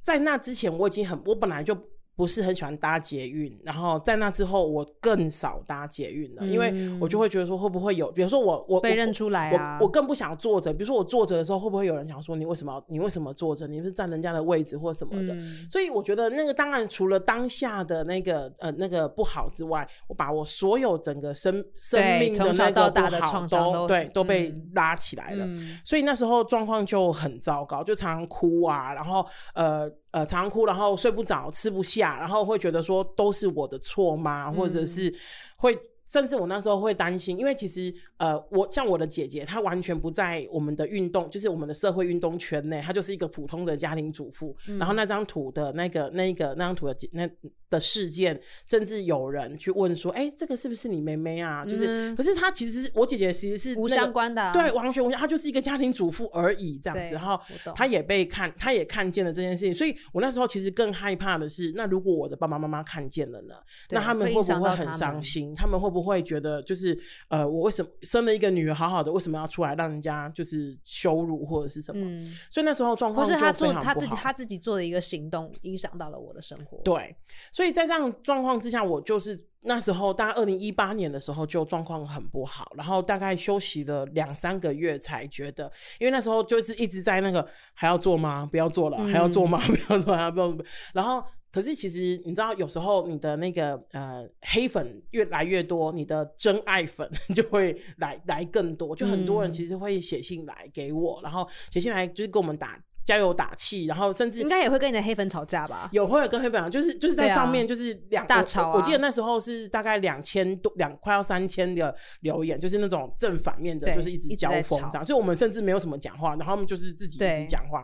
[0.02, 1.76] 在那之前，我已经很，我本来就
[2.16, 13.68] 不是很喜欢搭捷运，然后在那之后，我更少搭捷运了，因为我就会觉得说，会不会有，比如说我我我被认出来啊我我更不想坐着，比如说我坐着的时候，会不会有人想说你为什么你为什么坐着？
[13.68, 15.34] 你是占人家的位置或什么的？
[15.34, 25.46] 嗯所以我觉得那个当然除了当下的那个呃那个不好之外，我把我所有整个生生命的那个不到大的好都对都被嗯拉起来了。
[25.46, 34.50] 嗯所以那时候状况就很糟糕，就常常哭啊，然后呃呃常常哭，然后睡不着、吃不下，然后会觉得说都是我的错吗？
[34.50, 35.14] 或者是
[35.58, 35.78] 会。
[36.06, 44.56] 甚至我那时候会担心，因为其实呃，我像我的姐姐，她完全不在我们的运动，就是我们的社会运动圈内，她就是一个普通的家庭主妇。
[44.78, 47.30] 然后那张图的那个、那个、那张图的那
[47.70, 57.16] 的事件，甚至有人去问说：“哎、这个是不是你妹妹啊？”就是，可是她其实我姐姐，其实是、无那个相关的啊对，完全无相，她就是一个家庭主妇而已，这样子。
[57.16, 57.40] 然后
[57.74, 63.56] 她也被看，她也看见了这件事情，所以我那时候其实更害怕的是，那如果我的爸爸妈妈看见了呢？
[63.90, 65.54] 那他们会不会很伤心？
[65.56, 66.98] 他们会不会觉得就是
[67.30, 72.06] 呃，我为什么生了一个女儿好好的，为什么要出来让人家就是羞辱或者是什么？
[72.06, 72.20] 嗯，
[72.52, 76.78] 所以那时候状况就非他做他自己他自己做的一个行动，影响到了我的生活。
[76.84, 77.16] 对，
[77.50, 88.46] 所以在这样状况之下，我就是那时候大概二零一八年的时候就状况很不好，然后大概休息了两三个月才觉得，因为那时候就是一直在那个还要做吗？
[88.52, 89.58] 不要做了，还要做吗？
[89.66, 90.56] 不要做，还要做。
[90.94, 91.24] 然后
[91.56, 102.78] 可是其实你知道，有时候你的那个呃黑粉越来越多，你的真爱粉 就会来来更多，就很多人其实会写信来给我，然后写信来就是跟我们打。
[103.06, 105.88] 加油打气，然后甚至应该也会跟你的黑粉吵架吧？
[105.94, 108.78] 有会有跟黑粉讲，就是就是在上面就是两我大吵啊我。
[108.80, 115.06] 我记得那时候是大概两千多两快要三千的留言，就是那种正反面的，就是一直交锋这样。
[115.06, 117.84] 就我们甚至没有什么讲话，然后他们就是自己一直对讲话。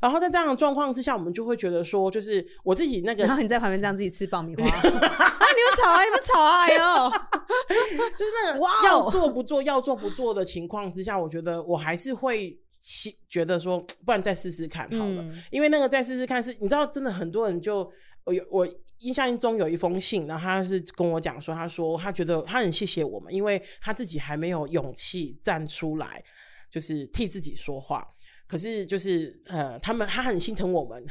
[0.00, 4.80] 然后在这样的状况之下，我们就会觉得说，就是我自己那个然 后你在旁边这样自己吃爆米花， 啊！
[4.82, 6.04] 你们吵啊！
[6.04, 6.64] 你们吵啊！
[6.66, 7.10] 哎呦，
[8.16, 15.22] 就是那个哇哦要做不做，要做不做的情况之下，我觉得我还是会期觉得说， 不然再试试看好了。
[15.22, 17.90] 嗯因为那个再试试看是，你知道，真的很多人就
[18.24, 18.66] 我有我
[19.00, 26.24] 印象中有一封信，然后他是跟我讲说，他说他觉得他很谢谢我们，因为他自己还没有勇气站出来，
[26.70, 28.06] 就是替自己说话。
[28.48, 31.04] 可是就是呃，他们他很心疼我们，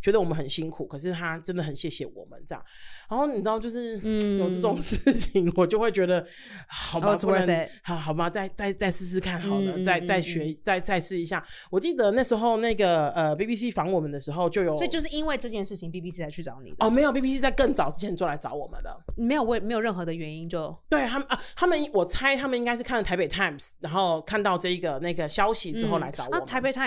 [0.00, 2.64] 觉得我们很辛苦，可是他真的很谢谢我们这样。
[3.10, 6.24] 然后你知道，就是嗯有这种 事情，我就会觉得
[6.68, 11.44] 好吧 Oh, 不然好好吧，再再再试试看好了，再嗯再学再再试一下。
[11.70, 19.04] 我记得那时候那个呃 BBC 访我们的时候就有，所以就是因为这件事情，BBC 才去找你的，哦没有 BBC 在更早之前就来找我们了。
[19.16, 26.38] 没有为没有任何的原因就对他们啊，他们我猜他们应该是看了台北 Times，然后看到这一个那个消息之后来找我们。
[26.40, 26.83] 那台北 Times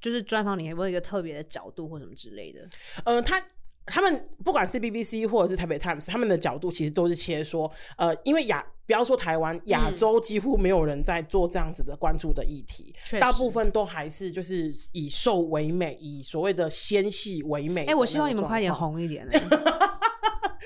[0.00, 2.60] 就是专访你，有没有一个特别的角度或什么之类的？
[3.04, 3.42] 呃，他
[3.86, 17.86] 他们不管是 BBC 或者是台北 Times，他们的角度其实都是切说，呃，因为亚不要说台湾，亚洲几乎没有人在做这样子的关注的议题，大部分都还是就是以瘦为美，以所谓的纤细为美。
[17.86, 18.72] 哎、我希望你们快点。
[18.72, 19.40] 红一点、 欸，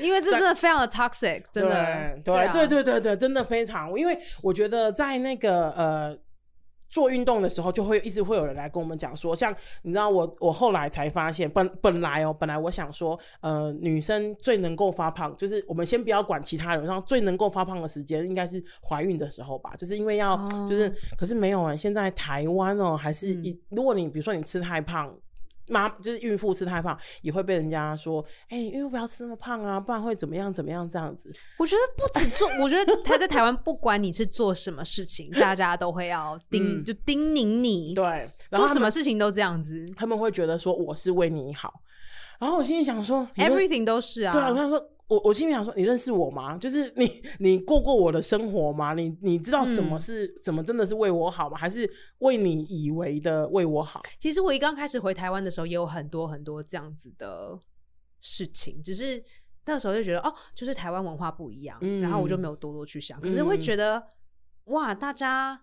[0.00, 6.18] 因为这真的非常的 toxic，真的，对啊对对对对，真的非常，因为我觉得在那个呃。
[6.90, 25.14] 做运动的时候，就会一直会有人来跟我们讲说，像你知道我我后来才发现，本本来哦，本来我想说，呃，女生最能够发胖，就是我们先不要管其他人，然后最能够发胖的时间应该是怀孕的时候吧，就是因为要、哦就是，可是没有啊，现在台湾哦，还是嗯一、如果你比如说你吃太胖。
[25.70, 31.34] 妈就是孕妇吃太胖，也会被人家说，哎、欸孕妇不要吃那么胖啊，不然会怎么样怎么样这样子。
[31.58, 38.04] 我觉得不止做，我觉得他在台湾，不管你是做什么事情，大家都会要 叮，就叮咛你，嗯对，
[38.50, 41.72] 然后做什么事情都这样子他们会觉得说我是为你好，
[42.38, 46.56] 然后我心里想说，everything 都是啊，对啊，我想说，我我心里想说，你认识我吗？
[46.56, 48.94] 就是你 你过过我的生活吗？
[48.94, 51.58] 你你知道什么嗯是、什么真的是为我好吗？
[51.58, 54.00] 还是为你以为的为我好？
[54.20, 57.58] 其实我一刚开始回台湾的时候，也有很多很多这样子的
[58.20, 59.20] 事情，只是
[59.66, 63.20] 那时候就觉得哦，就是台湾文化不一样，嗯然后我就没有多多去想。
[63.20, 64.00] 可是会觉得
[64.66, 65.60] 哇，大家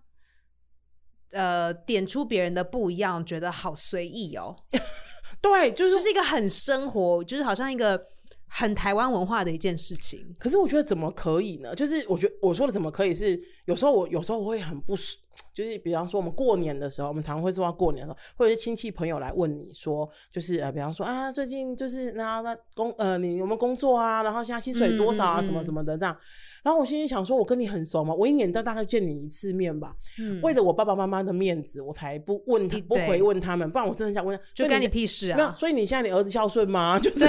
[1.31, 4.57] 呃点出别人的不一样，觉得好随意哦。
[5.41, 8.07] 对，就是这是一个很生活，就是好像一个
[8.47, 10.36] 很台湾文化的一件事情。
[10.39, 11.75] 可是我觉得怎么可以呢？
[11.75, 14.95] 就是我觉得我说的怎么可以是，有时候我有时候我会很不，
[15.58, 24.22] 就是比方说我们过年的时候，我们常会说到过年的时候，或者是亲戚朋友来问你说，就是呃，比方说啊，最近就是那那工呃，你有没有工作啊？
[24.22, 25.41] 然后现在薪水多少啊？
[25.41, 26.15] 什么什么的这样。
[26.63, 29.96] 然后我心里想说，我跟你很熟嘛，我一年都大概见你一次面吧。
[30.20, 35.38] 嗯，为了我爸爸妈妈的面子，我才不问他，不回问他们，不然我真的想问，就跟你屁事啊！
[35.38, 37.00] 没有，所以你现在你儿子孝顺吗？
[37.02, 37.26] 就是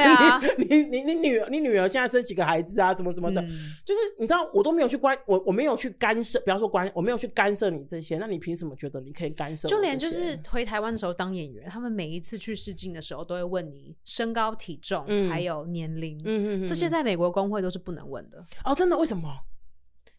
[0.58, 2.92] 你你你你女你女儿现在生几个孩子啊？
[2.92, 3.40] 什么什么的，
[3.84, 9.68] 就是你知道，我都没有去关我我没有去干涉，不要说关，我没有去干涉你这些，那你凭什么觉得你可以干涉？
[9.68, 18.44] 就连就是回台湾的时候当演员，他们每一次去试镜的时候都会问你身高、体重还有年龄，嗯嗯，这些在美国工会都是不能问的。
[18.64, 18.96] 哦，真的？
[18.98, 19.28] 为什么？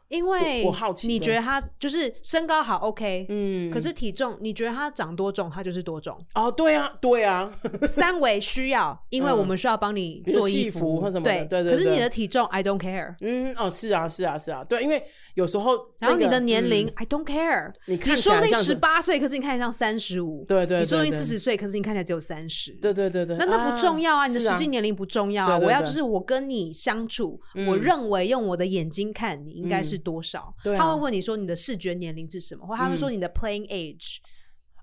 [0.10, 6.18] 因为我好奇，你觉得他就是身高好 OK，嗯，可是体重你觉得他长多重，他就是多重？
[6.36, 7.52] 哦，对啊，对啊，
[7.88, 11.00] 三围需要，因为我们需要帮你做衣服。
[11.00, 11.74] 或什么，对对对。
[11.76, 15.02] 可是你的体重 I don't care，嗯哦，是啊是啊是啊，对，因为
[15.36, 30.78] 有时候，然后你的年龄 I don't care，你看你说那十八岁，可是你看起来像三十五，对对，你说你四十岁，可是你看起来只有三十，对对对对，那那不重要啊，你的实际年龄不重要，啊，我要就是我跟你相处，我认为用我的眼睛看你应该是多少，对。
[30.78, 34.18] 他会问你说你的视觉年龄是什么，或他会说你的 playing age，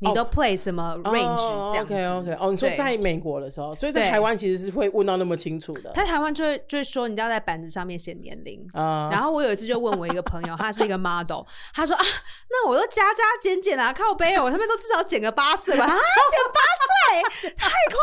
[0.00, 1.94] 你都 play 什么 range 这样子。
[1.94, 5.90] OK OK，哦，你说在美国的时候，所以在台湾其实是会问到那么清楚的。
[5.94, 9.08] 在台湾就会就会说，你要在板子上面写年龄啊。
[9.10, 12.04] 然后我有一次就问我一个朋友，他是一个 model，他说啊，
[12.50, 15.84] 那我都加加减减啊，靠背哦，他们都至少减个八岁吧？
[15.88, 17.98] 啊，减八岁，太夸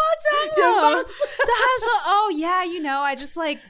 [0.58, 1.04] 张了。
[1.04, 3.62] 对，他说，Oh yeah，you know，I just like。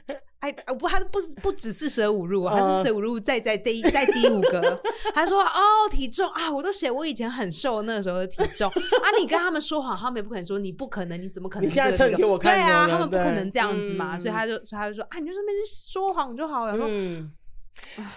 [0.44, 4.78] 哎，不，他不不只是舍五入，他是舍五入再再低再低五个。
[5.14, 9.06] 他说哦，体重啊，我都写我以前很瘦那时候的体重啊。
[9.18, 11.66] 你跟他们说谎，他们也不可能说你不可能，你怎么可能？
[11.66, 14.18] 你现在称给我看，对啊，他们不可能这样子嘛。
[14.18, 16.76] 所以他就所以他就说啊，你就这边说谎就好了。
[16.78, 17.32] 嗯，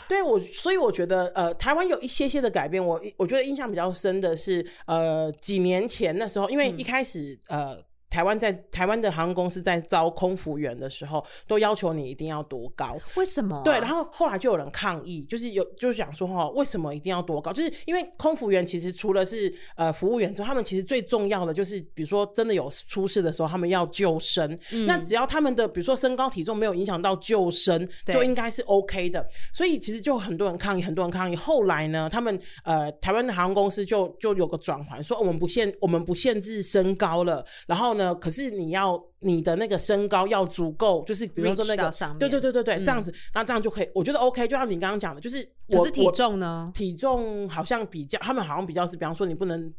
[0.09, 2.85] 对我，所以我觉得呃，台湾有一些些的改变。
[2.85, 7.77] 我我觉得印象比较深的是呃，几年前那时候，因为一开始呃。
[8.09, 12.97] 台湾在台湾的航空公司在招空服员的时候，都要求你一定要多高？
[13.15, 13.61] 为什么？
[13.65, 17.51] 对，然后后来就有人抗议，就是有就是讲说哈，为什么一定要多高？
[17.51, 24.57] 就是因为空服员其实除了是呃服务员之后，他们其实最重要的就是，比如说真的有出事的时候，他们要救生。
[24.85, 29.27] 那只要他们的比如说身高体重没有影响到救生，就应该是 OK 的。
[29.53, 31.35] 所以其实就很多人抗议，很多人抗议。
[31.35, 37.96] 后来呢，他们呃台湾的航空公司就就有个转换，说我们不限我们不限制身高了，然后。
[37.97, 38.15] 呢？
[38.15, 43.89] 可是你要你的那个身高要足够，就是比如说那个，对对对对对，这样子，那这样就可以。
[43.93, 49.73] 我觉得 OK，就像你刚刚讲的，就是我是体重呢，体重好像比较，他们好像比较是，比方说你不能，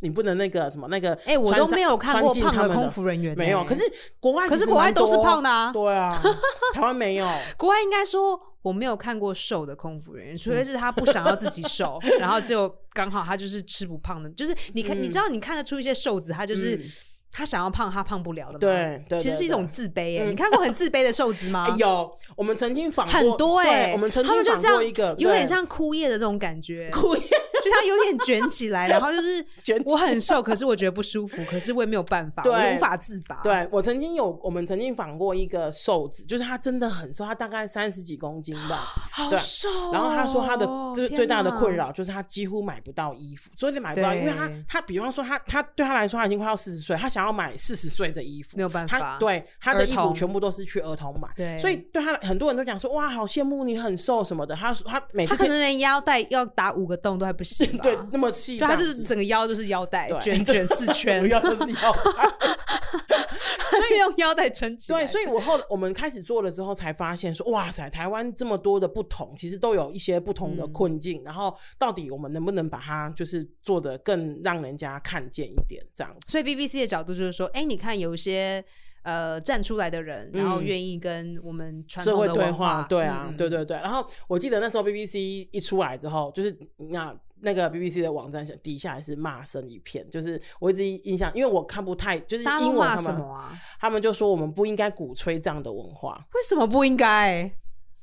[0.00, 3.62] 你不能那个什么那个，哎，我都没有看过胖的空服人员，没有。
[3.64, 3.82] 可是
[4.20, 6.20] 国外，可是国外都是胖的啊，对啊，
[6.74, 7.28] 台湾没有。
[7.56, 16.80] 国外应该说我没有看过瘦的空服人员，除非是他不想要自己瘦， 然后就刚好他就是吃不胖的，就是你看，你知道你看得出一些瘦子，他就是。
[17.30, 18.58] 他想要胖，他胖不了的嘛？
[18.58, 20.20] 对，其实是一种自卑。
[20.20, 21.74] 哎，你看过很自卑的瘦子吗？
[21.78, 26.90] 有，我们曾经访很多哎，我们曾经访过一个，有点像枯叶的这种感觉。
[26.92, 27.22] 枯叶。
[27.60, 29.44] 就他有点卷起来，然后就是
[29.84, 33.40] 我很瘦，可是我觉得不舒服， 可是我也没有办法，我无法自拔。
[33.42, 39.68] 对我曾经有，我们曾经访过一个瘦子，就是他真的很瘦，他大概三十几公斤吧， 好瘦。
[39.92, 40.64] 然后他说他的
[40.94, 49.18] 就是最大的困扰就是他几乎买不到衣服，所以你买不到，因为他他比方说他他对他来说他已经快要四十岁，他想要买四十岁的衣服，没有办法。
[49.18, 54.54] 对他的衣服全部都是去儿童买，对，所以对他很多人都讲说哇，好羡慕你很瘦什么的。
[54.54, 58.28] 他他每次他可能连腰带要打五个洞都还不行， 对，那么。
[58.38, 62.28] 细他就是整个腰就是腰带卷卷四圈，腰都是腰带，
[63.78, 64.98] 所以用腰带撑起来。
[64.98, 71.22] 对，所以我后我们开始做了之后，才发现说，哇塞，台湾这么多的不同，其实都有一些不同的困境。
[71.24, 76.30] 然后到底我们能不能把它就是做的更让人家看见一点这样子？
[76.30, 78.64] 所以 BBC 的角度就是说，哎，你看有一些。
[79.04, 83.74] 呃，站出来的人，然后愿意跟我们社会对话，对啊，对对对。
[83.78, 93.24] 然后我记得那时候 BBC 一出来之后，就是那那个 BBC 的网站底下也是骂声一片，就是我一直印象，因为我看不太，就是英文他们
[93.80, 97.50] 他们就说我们不应该鼓吹这样的文化，为什么不应该？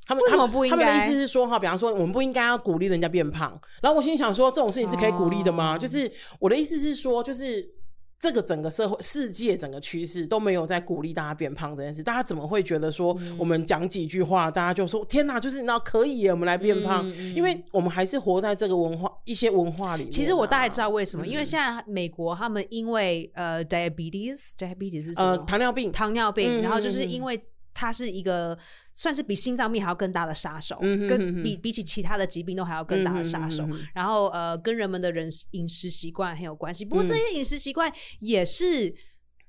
[0.08, 0.78] 他们为什么不应该？
[0.78, 3.60] 他们的意思是说哈，比方说我们不应该要鼓励人家变胖。
[3.82, 5.78] 然后我心里想说，这种事情是可以鼓励的吗？
[5.78, 7.74] 就是我的意思是说，就是。
[8.18, 13.36] 这个整个社会、世界整个趋势都没有在鼓励大家变胖这件事，大家怎么会觉得说嗯。
[13.38, 17.05] 我们讲几句话，大家就说天哪，就是你知道可以，我们来变胖？
[17.36, 25.32] 因为我们还是活在这个文化一些文化里面啊、其实我大概知道为什么，嗯因为现在美国他们因为呃 diabetes，diabetes 是什么？
[25.32, 27.39] 呃糖尿病，糖尿病，嗯然后就是因为
[27.76, 28.57] 它是一个
[28.91, 33.63] 算是比心脏病还要更大的杀手，跟嗯哼哼哼比比起其他的疾病都还要更大的杀手。
[33.65, 36.84] 嗯哼哼哼然后呃，跟人们的人饮食习惯很有关系。
[36.84, 38.95] 不过嗯这些饮食习惯也是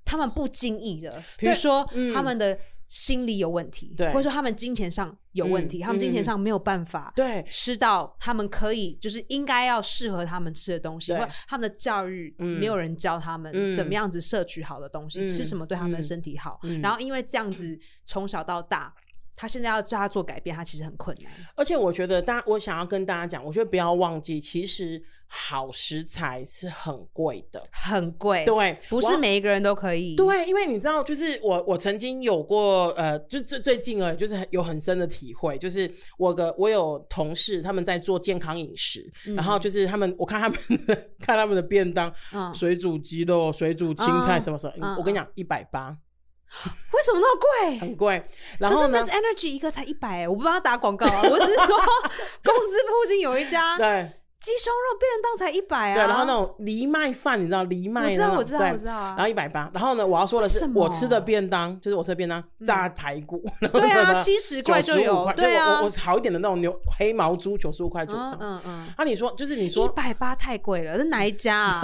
[0.04, 2.58] 他们不经意的，比如说嗯他们的。
[2.89, 4.09] 心理有问题，对。
[4.12, 7.43] 或者说他们金钱上有问题，嗯他们金钱嗯上没有办法对。
[7.51, 13.72] 吃到他们可以就是应该要适合他们吃的东西，或者他们的教育嗯没有人教他们嗯。
[13.74, 15.28] 怎么样子摄取好的东西，嗯。
[15.28, 16.03] 吃什么对他们的嗯。
[16.03, 16.61] 身体好。
[16.62, 16.80] 嗯。
[16.80, 18.95] 然后因为这样子从小到大，
[19.37, 21.32] 他现在要叫他做改变，他其实很困难。
[21.55, 27.62] 而且我觉得大，我想要跟大家讲，我觉得不要忘记，其实好食材是很贵的。
[27.70, 30.16] 很贵，，对，不是每一个人都可以。
[30.16, 40.59] 对，因为你知道，就是我我曾经有过呃，就最最近而已，就是很有很深的体会，就是我的我有同事他们在做健康饮食，然后就是他们我看他们
[41.20, 45.97] 看他们的便当，嗯水煮鸡肉、水煮青菜嗯什么什么，嗯我跟你讲一百八，
[46.92, 47.78] 为什么那么贵？
[47.80, 48.26] 很贵。
[48.59, 51.66] 然后呢 Miss，Energy 一个才一百，我不帮他打广告啊， 我只是说
[52.44, 55.94] 公司附近有一家 对鸡胸肉便当才一百啊。
[55.94, 63.42] 对，然后那种藜麦饭，你知道藜麦我知道我知道我知道啊然后一百八，然后呢，我要说的是我吃的便当就是我吃的便当炸排骨，
[63.72, 68.20] 对啊七十块就95有块对啊我我好一点的那种牛黑毛猪九十五块左右。
[68.22, 71.82] 嗯嗯嗯，啊，你说就是你说一，百八太贵了，是哪一家啊？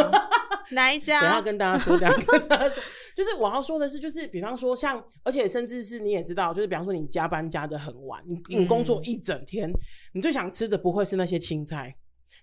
[0.71, 1.41] 哪一等一下？
[1.43, 2.83] 跟大家说，等一下跟大家说，
[3.17, 9.71] 就是我要说的是，就是比方说像，而且甚至是你也知道，就是比方说你加班加的很晚，你你工作一整天，
[10.13, 11.95] 你最想吃的不会是那些青菜，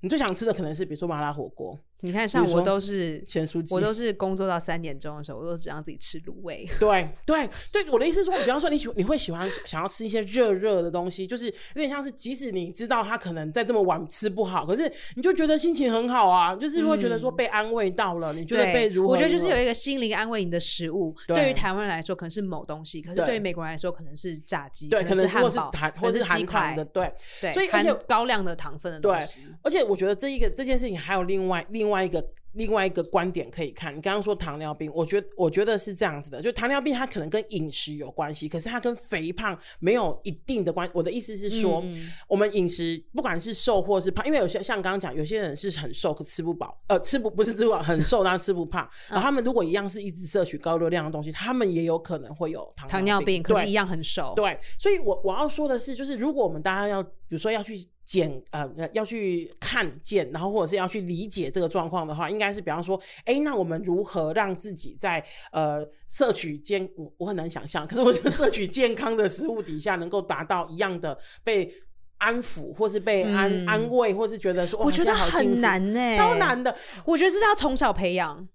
[0.02, 6.68] 你最想吃的可能是比如说麻辣火锅、你看，像我都是咸酥鸡，我都是工作到三点钟的时候，我都只让自己吃卤味。
[6.80, 19.14] 对对对，我的意思是说，比方说你喜你会喜欢想要吃一些热热的东西，就是有点像是，即使你知道他可能在这么晚吃不好，可是你就觉得心情很好啊，就是会觉得说被安慰到了，你觉得被如何？
[19.14, 21.16] 我觉得就是有一个心灵安慰你的食物。
[21.28, 32.26] 对对于台湾人来说，可能是某东西；可是对对于美国人来说，可能是炸鸡，对，可能能是汉堡，或是含可能是鸡块糖的，，对对，所以而且含高量的糖分的东西。，而且我觉得这一个这件事情还有另外另外一个。
[32.54, 40.90] 另外一个观点可以看，你刚刚说糖尿病，我觉得我觉得是这样子的，就糖尿病它可能跟饮食有关系，可是它跟肥胖没有一定的关。
[40.92, 48.84] 我的意思是说，嗯我们饮食不管是瘦或是胖，因为有些像刚刚讲，有些人是很瘦可吃不饱，呃，吃不不是吃不饱，很瘦但是吃不胖。
[49.10, 54.34] 嗯然后他们如果一样是一直摄取高热量的东西，他们也有可能会有糖糖尿病，可是一样很瘦。
[54.36, 57.78] 对，所以我我要说的是，就是如果我们大家要，比如说要去
[58.10, 71.72] 检呃要去看见，然后或者是要去理解这个状况的话，应该是比方说，哎，那我们如何让自己在呃摄取健，我我很难想象，可是我觉得 摄取健康的食物底下，能够达到一样的被
[72.18, 76.76] 安抚，或是被安、嗯安慰，或是觉得说，我觉得很难呢、超难的。
[77.06, 78.48] 我觉得这是要从小培养，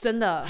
[0.00, 0.46] 真的。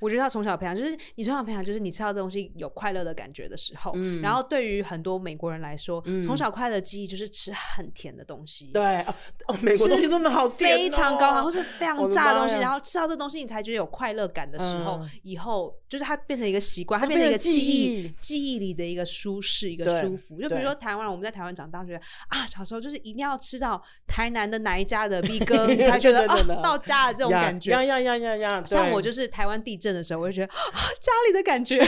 [0.00, 3.92] 我觉得要从小培养，就是你从小培养，就是你吃到这东西有快乐的感觉的时候。
[3.94, 9.14] 嗯然后对于很多美国人来说，从小快乐的记忆就是吃很甜的东西，对哦
[9.48, 20.40] 哦，美国东西真的好甜哦非常高糖或是非常炸的东西，然后吃到这东西你才觉得有快乐感的时候，嗯以后就是它变成一个习惯，它它变成一个记记忆忆，记忆里的一个舒适，一个舒服。
[20.40, 27.70] 就比如说台湾人，我们在台湾长大，觉得啊，小时候就是一定要吃到台南的哪一家的 B 哥，你才觉得啊到家的这种感觉。
[27.70, 28.62] 呀呀呀呀呀！
[28.64, 31.78] 像我就是台湾地震的时候，我就觉得啊，家里的感觉。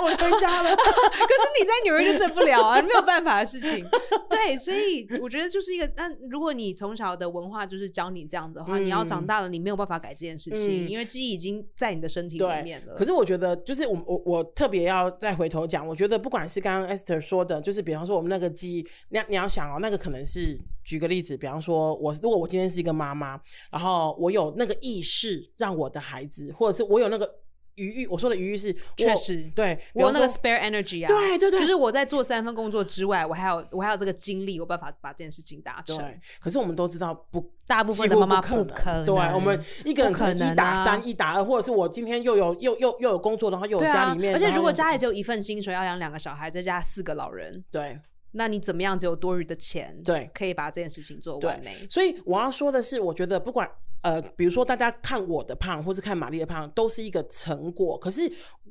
[0.00, 0.70] 可我回家了。
[0.76, 3.86] 可是你在纽约就挣不了啊， 没有办法的事情。
[4.28, 12.94] 对，所以我觉得就是一个，那如果你从小的文化就是教你这样子的话，你要长大了，你没有办法改这件事情，嗯因为记忆已经在你的身体里面了。
[12.94, 23.40] 可是我觉得，就是我我我特别要再回头讲，我觉得不管是刚刚 Esther 说的，就是比方说我们那个记忆，你要你要想哦，那个可能是举个例子，比方说我如果我今天是一个妈妈，
[23.70, 27.32] 然后我有那个意识让我的孩子，或者是我有那个
[27.76, 35.96] 余裕，我说的余裕是我确实对，我有那个 spare energy 啊，对对对就是我在做三份工作之外，我还有我还有这个精力，有办法把这件事情达成。
[35.98, 37.52] 对，可是我们都知道不。
[37.70, 47.96] 大部分的妈妈不不可能，对，我们一个人可能能一打啊三、一打二，或者是我今天又有又又又有工作，然后又有家里面，，而且如果家里只有一份薪水，要养两个小孩，再加四个老人，对
[48.32, 51.86] 那你怎么样只有多余的钱，对可以把这件事情做完美？
[51.88, 53.70] 所以我要说的是，我觉得不管
[54.02, 58.30] 呃，比如说大家看我的胖，或是看玛丽的胖，都是一个成果，可是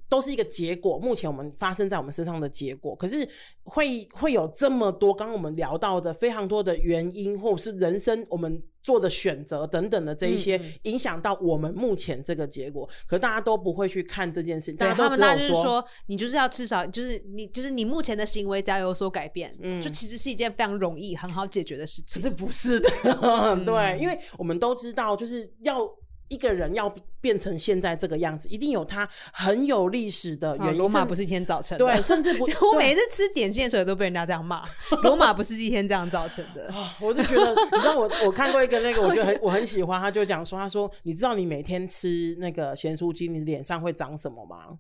[0.10, 0.98] 都是一个结果。
[0.98, 3.26] 目前我们发生在我们身上的结果，可是
[3.64, 8.62] 会会有这么多，刚刚我们聊到的非常多的原因，或者是人生我们。
[8.82, 12.90] 做的选择等等的这一些影响到我们目前这个结果。
[13.06, 22.22] 可大家都不会去看这件事，大家都只有就是说，你就是要至少就是你就是你目前的行为只要有所改变，嗯就其实是一件非常容易很好解决的事情。
[22.22, 22.90] 可是不是的，
[23.22, 25.86] 嗯 对，因为我们都知道，就是要
[26.30, 30.72] 一个人要变成现在这个样子，一定有他很有历史的啊原因。
[30.72, 34.64] 甚罗马不是一天早晨的，对，甚至不， 我每次吃点心的时候都被人家这样骂，
[35.04, 36.72] 罗马不是一天这样造成的。
[36.74, 44.78] 啊，我就觉得，你知道我我看过一个那个，我就很我很喜欢，他就讲说，他说你知道你每天吃那个咸酥鸡，你脸上会长什么吗？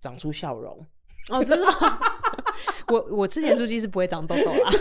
[0.00, 0.86] 长出笑容。
[1.30, 1.66] 哦，真的，
[2.88, 4.72] 我我吃甜酥鸡是不会长痘痘啦。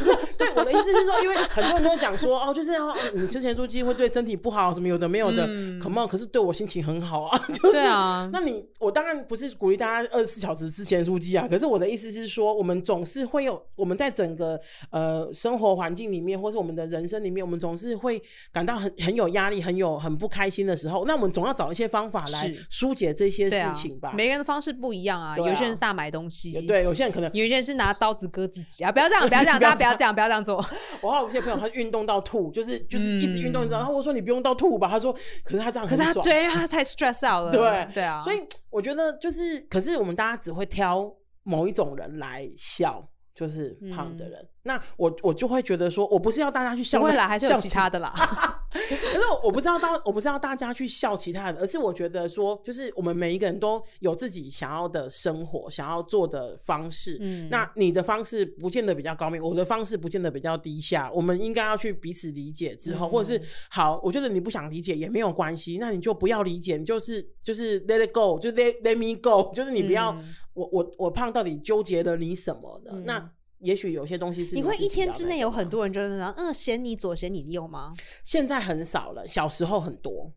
[0.41, 5.45] 对，我的意思是说，因为很多人都讲说，哦，就是哦，你吃咸酥鸡会对身体不好，什么有的没有的。
[5.81, 7.71] Come on，可是对我心情很好啊， 就是。
[7.71, 18.21] 对啊，那你我当然不是鼓励大家二十四小时吃咸酥鸡啊，可是我的意思是说，我们总是会有我们在整个呃生活环境里面，或是我们的人生里面，我们总是会
[18.51, 24.13] 感到很很有压力、很有很不开心的时候，那我们总要找一些方法来疏解这些事情吧。
[24.15, 28.91] 每个人的方式不一样啊，啊有些人是大买东西，对，有些人可能有些人是拿刀子割自己啊！
[28.91, 30.65] 不要这样，不要这样， 大家不要这样，不要这样做。
[31.03, 33.79] 我还有一些朋友，他运动到吐，就是就是一直运动，你知道？
[33.79, 35.11] 然后我说你不用到吐吧，他说，
[35.43, 37.51] 可是他这样可是他对，因为他太 stress out 了。
[37.51, 41.13] 对对啊，所以我觉得就是，可是我们大家只会挑
[41.43, 43.05] 某一种人来笑，
[43.35, 44.47] 就是胖的人。
[44.63, 48.13] 那我我就会觉得说，我不是要大家去笑那，不会啦，还是有笑其他的啦。
[48.71, 57.17] 可是我我不知道大我不是要大家去笑其他人，而是我觉得说，就是我们每一个人都有自己想要的生活，想要做的方式。
[57.19, 61.11] 嗯那你的方式不见得比较高明，我的方式不见得比较低下。
[61.11, 72.91] 我们应该要去彼此理解之后，或者是好，我觉得你不想理解也没有关系，那你就不要理解，你就是就是 let it go，就 let let me go，就是你不要、嗯我我我胖到底纠结了你什么呢？
[73.05, 73.31] 那
[73.61, 77.91] 也许有些东西是你会一天之内有很多人就是嗯，嫌你左嫌你右吗？
[78.23, 80.31] 现在很少了，小时候很多。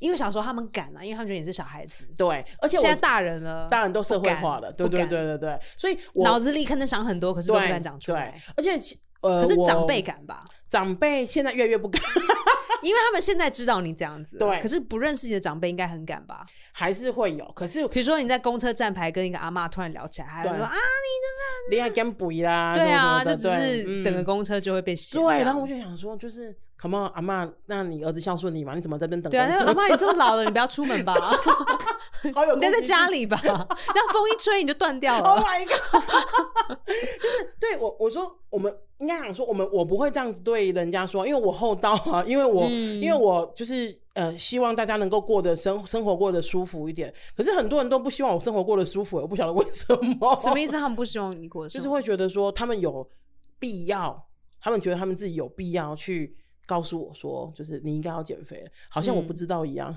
[0.00, 2.04] 因为小时候他们敢啊，因为他们觉得你是小孩子。
[2.16, 8.32] 对，而且我现在大人了，当然都社会化了，对对不对对对，所以我脑子里可能想很多，可是都不敢讲出来。
[8.32, 10.40] 对，而且呃，可是长辈敢吧？
[10.68, 12.02] 长辈现在越来越不敢，
[12.82, 16.44] 因为他们现在知道你这样子，对可是不认识你的长辈应该很敢吧？
[16.72, 20.72] 还是会有，可是比如说你在公车站牌跟一个阿妈突然聊起来，还说对啊，
[21.70, 25.16] 恋爱跟补啦，对啊，就只是等个嗯公车就会被洗。
[25.16, 28.74] 对，然后我就想说，就是 Come on，阿妈，那你儿子孝顺你嘛？
[28.74, 29.64] 你怎么在这边等对啊，公车？
[29.66, 31.12] 阿妈你这么老了，你不要出门吧？
[32.34, 35.44] 好有你待在家里吧， 让风一吹你就断掉了 Oh 了。
[35.44, 36.78] my god！
[36.86, 47.12] 就是对我我说我们应该想说我们我不会这样子对人家说，因为我厚道啊，因为我、嗯因为我就是呃希望大家能够过得生生活过得舒服一点。
[47.36, 50.36] 可是很多人都不希望我生活过得舒服，我不晓得为什么。
[50.36, 50.72] 什么意思？
[50.72, 53.08] 他们不希望你过的生活，就是会觉得说他们有
[53.58, 54.26] 必要，
[54.60, 59.90] 他们觉得他们自己有必要去告诉我说，就是你应该要减肥，好像我不知道一样。
[59.90, 59.96] 嗯，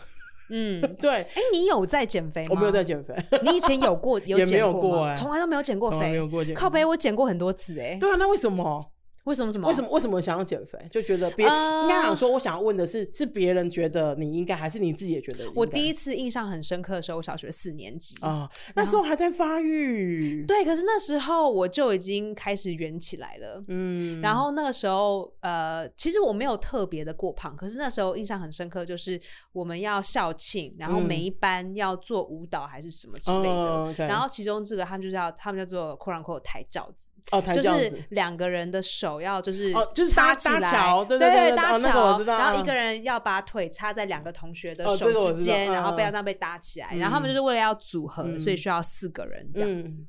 [0.99, 2.49] 对， 哎，你有在减肥吗？
[2.51, 6.27] 我没有在，减肥，你以前有过 有减过吗从来都没有减过肥没有。
[6.27, 6.59] 过减肥。
[6.59, 8.85] 靠背我减过很多次哎，对啊，那为什么？
[9.25, 9.51] 为什么？
[9.51, 9.67] 什么？
[9.67, 9.89] 为什么？
[9.91, 10.79] 为什么想要减肥？
[10.89, 15.45] 就觉得别、呃应该想说，我想要问的是，是别人觉得你应该，还是你自己也觉得？
[15.55, 20.43] 我第一次印象很深刻的时候，我小学四年级啊、那时候还在发育。
[20.45, 23.63] 对，可是那时候我就已经开始圆起来了。
[23.67, 29.19] 嗯，然后那个时候，呃，其实我没有特别的过胖，可是那时候印象很深刻，就是
[29.51, 33.49] 我们要校庆，然后每一班要做舞蹈还是什么之类的。
[33.49, 37.91] 嗯哦，OK 然后其中这个他们就是要，他们叫做 “quote unquote” 抬轿子，哦，就是。
[38.09, 48.39] 两个人的手要就是哦就是搭搭桥对对对搭桥，然后一个人要把腿插在两个同学的哦手之间，然后被嗯要这样被搭起来，然后他们就是为了要组合，嗯。
[48.39, 49.99] 所以需要四个人这样子。
[49.99, 50.07] 嗯。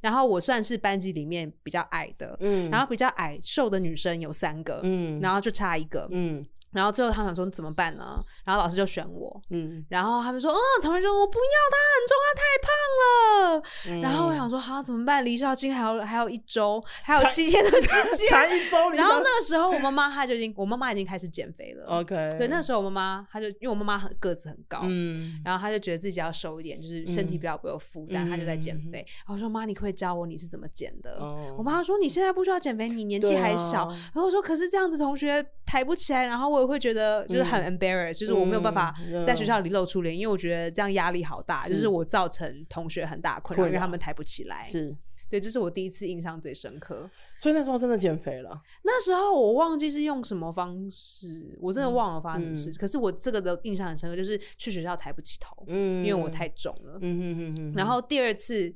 [0.00, 2.70] 然后我算是班级里面比较矮的，嗯。
[2.70, 5.20] 然后比较矮瘦的女生有三个，嗯。
[5.20, 6.44] 然后就差一个，嗯
[6.74, 8.22] 然后最后他们想说怎么办呢？
[8.44, 12.68] 然后老师就选我，嗯然后他们说，哦，同学说我不要他很重，他太胖
[13.00, 13.62] 了。
[13.88, 15.24] 嗯然后我想说，啊，怎么办？
[15.24, 18.28] 离校庆还有还有一周，还有七天的时间。
[18.28, 21.86] 才一周，然后那个时候，我妈妈她就已经，我妈妈已经开始减肥了。
[21.86, 28.98] OK，对，那时候我妈妈她就因为我妈妈很个子很高，嗯然后她就觉得自己要瘦一点，就是身体比较不会有负担，嗯她就在减肥。
[28.98, 31.18] 然后我说妈，你可不可以教我你是怎么减的？
[31.20, 33.88] 哦我妈说你现在不需要减肥，你年纪还小。
[33.88, 44.62] 然后我说可是这样子同学抬不起来，然后我也会觉得就是很 embarrass，、就是我没有办法嗯在学校里露出脸，因为我觉得这样压力好大，是就是我造成同学很大困扰，因为他们抬不起来。
[44.62, 44.96] 是，
[45.28, 47.08] 对，这是我第一次印象最深刻。
[47.38, 48.60] 所以那时候真的减肥了。
[48.82, 52.70] 那时候我忘记是用什么方式，我真的忘了发生什么事。
[52.70, 56.98] 嗯可是我这个的印象很深刻，就是去学校抬不起头，嗯因为我太重了。
[57.00, 58.72] 嗯哼哼哼，然后第二次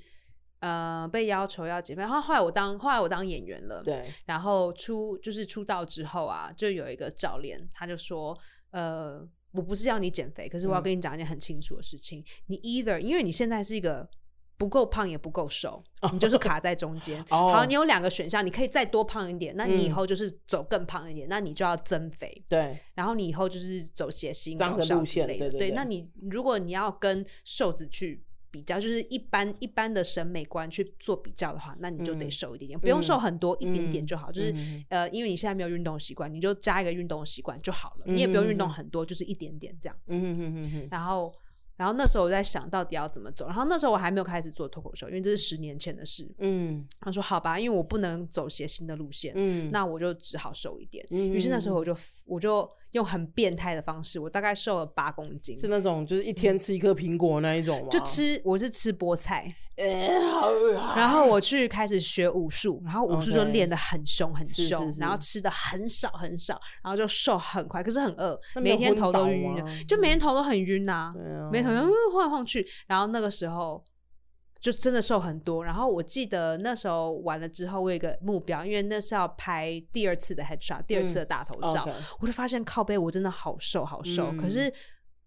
[0.61, 8.37] 呃被要求要减肥，然后后来我当后来我当演员了，对，然后出就是出道之后啊，就有一个教练他就说，
[8.71, 9.21] 呃，
[9.53, 14.09] 我不是要你减肥，可是我要嗯跟你讲一件很清楚的事情，你 either 因为你现在是一个。
[14.61, 15.81] 不够胖也不够瘦，
[16.13, 17.21] 你就是卡在中间。
[17.31, 22.45] 哦好，你有两个选项，你可以再多胖一点，那你以嗯后就是走更胖一点，那你就要增肥。
[22.49, 25.45] 对，然后你以后就是走谐星搞这样的路笑之类的。
[25.45, 28.21] 线对对对那你如果你要跟瘦子去
[28.51, 34.31] 比较，就是一般一般的审美观去做比较的话，那你就得嗯瘦一点点，不用瘦很多，一点点就好。
[34.33, 38.05] 就是嗯呃，因为你现在没有运动习惯，你就加一个运动习惯就好了。
[38.07, 40.19] 你也不用运动嗯很多，就是一点点这样子。
[40.91, 41.35] 然后。
[41.79, 46.29] 然后那时候我在想到底要怎么走，然后那时候我还没有开始做脱口秀，因为这是十年前的事。
[46.39, 51.07] 嗯他说：“好吧，因为我不能走谐星的路线，嗯，那我就只好瘦一点。
[51.13, 57.89] 嗯于是那时候我就我就用很变态的方式，我大概瘦了八公斤，是那种就是一天吃一颗苹果那一种吗？
[57.89, 59.55] 就吃我是吃菠菜，
[60.97, 71.13] 然后我去开始学武术，然后武术就练得很凶很是凶，是是然后吃的很少很少，然后就瘦很快，可是很饿，每天头都晕晕的，就每天头都很晕呐、
[71.53, 71.71] 每天
[72.13, 73.85] 晃来晃去，然后那个时候。
[74.61, 84.37] 就真的瘦很多，然后我记得那时候完了之后，我有一个目标，因为那是要拍第二次的 headshot，第二次的大头照，我就发现靠背我真的好瘦好瘦，嗯。
[84.37, 84.69] 可是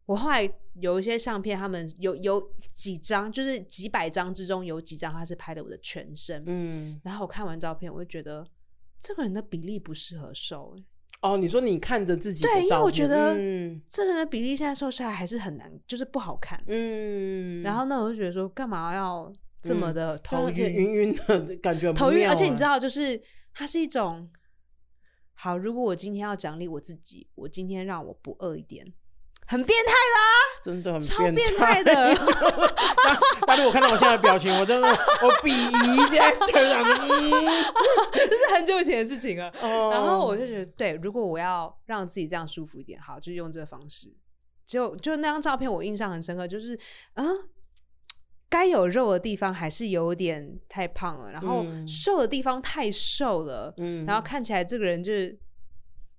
[0.05, 2.41] 我后来有一些相片，他们有有
[2.73, 8.45] 几张，就是几百张之中有几张他是拍的我的全身，嗯，然后我看完照片，我就觉得
[8.99, 10.83] 这个人的比例不适合瘦、欸
[11.21, 16.61] 哦，你说你看着自己的对因为我觉得嗯这个人的比例现在瘦下来还是很难，就是不好看。
[16.65, 19.31] 嗯，然后那我就觉得说，干嘛要
[19.61, 20.73] 这么的头晕？
[20.73, 23.21] 晕晕的感觉头晕，而且你知道，就是
[23.53, 24.27] 它是一种
[25.35, 25.59] 好。
[25.59, 28.91] 如果我今天要奖励我自己，我今天让我不饿一点，
[29.47, 29.91] 很变态
[30.63, 32.13] 真的很超变态态。
[32.15, 32.15] 的
[33.47, 34.87] 他如果看到我现在的表情，我真的
[35.23, 35.97] 我鄙夷
[38.13, 39.51] 这是很久以前的事情了。
[39.61, 44.15] 哦然后我就觉得，对，如果我要让自己这样舒服一点，好，就用这个方式。
[44.65, 46.79] 就就那张照片，我印象很深刻，就是
[47.15, 47.27] 嗯，
[48.47, 51.85] 该有肉的地方还是有点太胖了，然后嗯。
[51.85, 54.05] 瘦的地方太瘦了，嗯。
[54.05, 55.37] 然后看起来这个人就是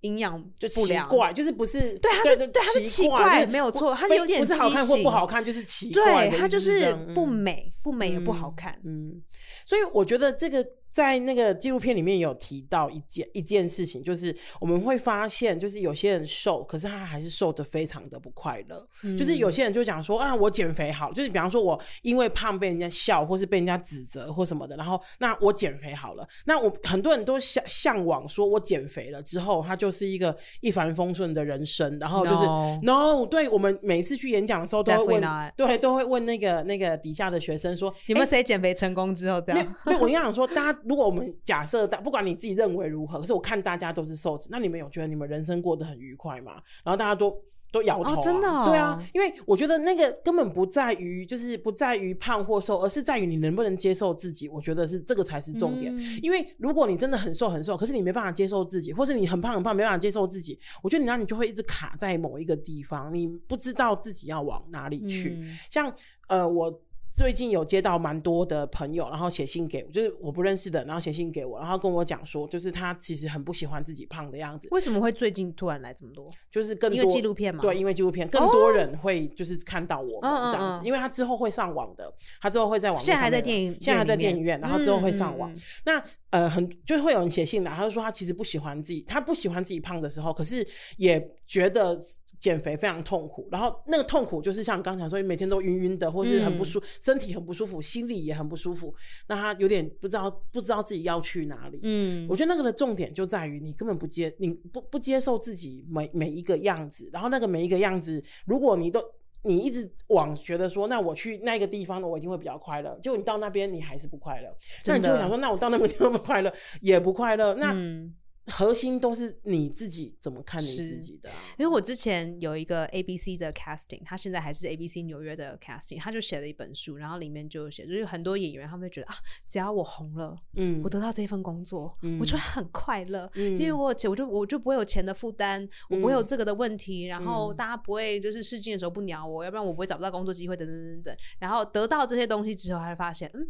[0.03, 1.09] 营养就不良。
[1.09, 8.79] 奇怪，就是不是对他是对对他是奇奇怪没有错他有点不是好看或不好看，就是奇怪对，它就是不嗯美，不美也不好看。
[8.85, 9.21] 嗯，
[9.67, 18.87] 所以我觉得这个在那个纪录片里面有提到一件一件事情，就是我们会发现，就是有些人瘦，可是他还是瘦的非常的不快乐。
[19.19, 32.45] 就是有些人就讲说啊，我减肥好，就是比方说我因为胖被人家笑，或是被人家指责或什么的，然后那我减肥好了，那我很多人都向向往说我减肥了之后，他就是一个一帆风顺的人生，然后就是
[32.83, 39.77] No no，对我们每次去演讲的时候都会问对，都会问那个那个底下的学生说，有没有谁减肥成功之后这样？
[39.87, 46.55] 没有，我跟你讲说，大家如果我们假设大，不管你自己认为如何，可是我看大家都是瘦子，那你们有觉得你们人生过得很愉快吗？
[46.85, 47.37] 然后大家都
[47.71, 54.47] 都摇头、啊哦真的哦对啊，因为我觉得那个根本不在于，就是不在于胖或瘦，而是在于你能不能接受自己。
[54.47, 55.95] 我觉得是这个才是重点。
[55.97, 65.39] 嗯因为如果你真的很瘦很瘦，可是你没办法接受自己，或是你很胖很胖没办法接受自己，我觉得你那你就会一直卡在某一个地方，你不知道自己要往哪里去。
[65.41, 65.91] 嗯像
[66.29, 66.83] 呃，我
[67.13, 76.25] 最近有接到蛮多的朋友，然后写信给我，就是我不认识的，然后写信给我，然后跟我讲说，就是他其实很不喜欢自己胖的样子，为什么会最近突然来这么多？
[76.51, 77.61] 就是更多因为纪录片嘛。
[77.61, 80.87] 对，因为纪录片更多人会就是看到我们这样子，嗯。
[80.87, 82.11] 因为他之后会上网的，
[82.41, 85.55] 他之后会在网络现在还上面在电影现在还在电影院，然后之后会上网。
[85.85, 91.99] 那呃，很就是会有人写信来，他就说他其实不喜欢自己，他不喜欢自己胖的时候，可是也觉得
[92.43, 93.49] 减肥非常痛苦。
[93.53, 98.93] 然后那个痛苦就是像刚才说，每天都晕晕的，或是很不舒，身体很不舒服，心里也很不舒服。
[99.29, 101.79] 那他有点不知道不知道自己要去哪里。
[101.85, 109.01] 嗯我觉得那个的重点就在于你根本不接，你不不接受自己每每一个样子，然后那个每一个样子，如果你都
[109.45, 112.99] 你一直往觉得说，那我去那个地方呢，我一定会比较快乐。
[113.01, 114.49] 结果你到那边你还是不快乐，
[114.87, 118.13] 那你就想说，那我到那边地方不快乐也不快乐，那嗯
[118.47, 121.37] 核心都是你自己怎么看你自己的、啊。
[121.59, 129.15] 因为我之前有一个 ABC 的 casting，他现在还是 ABC 纽约的 casting，他就写了一本书，然后里面就有写，就是很多演员他们会觉得啊，
[129.49, 130.81] 只要我红了，嗯。
[130.83, 132.19] 我得到这份工作，嗯。
[132.19, 133.57] 我就会很快乐，嗯。
[133.57, 141.17] 因为我有钱，我就我就不会有钱的负担，我不会有嗯这个的问题，然后嗯大家不会就是试镜的时候不鸟我，要不然我不会找不到工作机会，等等等等。
[141.39, 143.47] 然后得到这些东西之后，他会发现，嗯，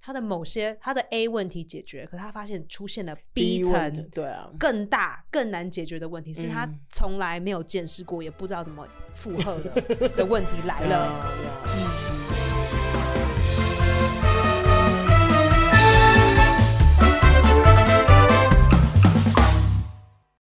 [0.00, 4.08] 他的某些他的 A 问题解决，可他发现出现了 B 层。
[4.10, 10.96] 对啊，更大、更难解决的问题，是他嗯从来没有见识过，也不知道怎么负荷的 的问题来了。
[10.98, 12.17] 啊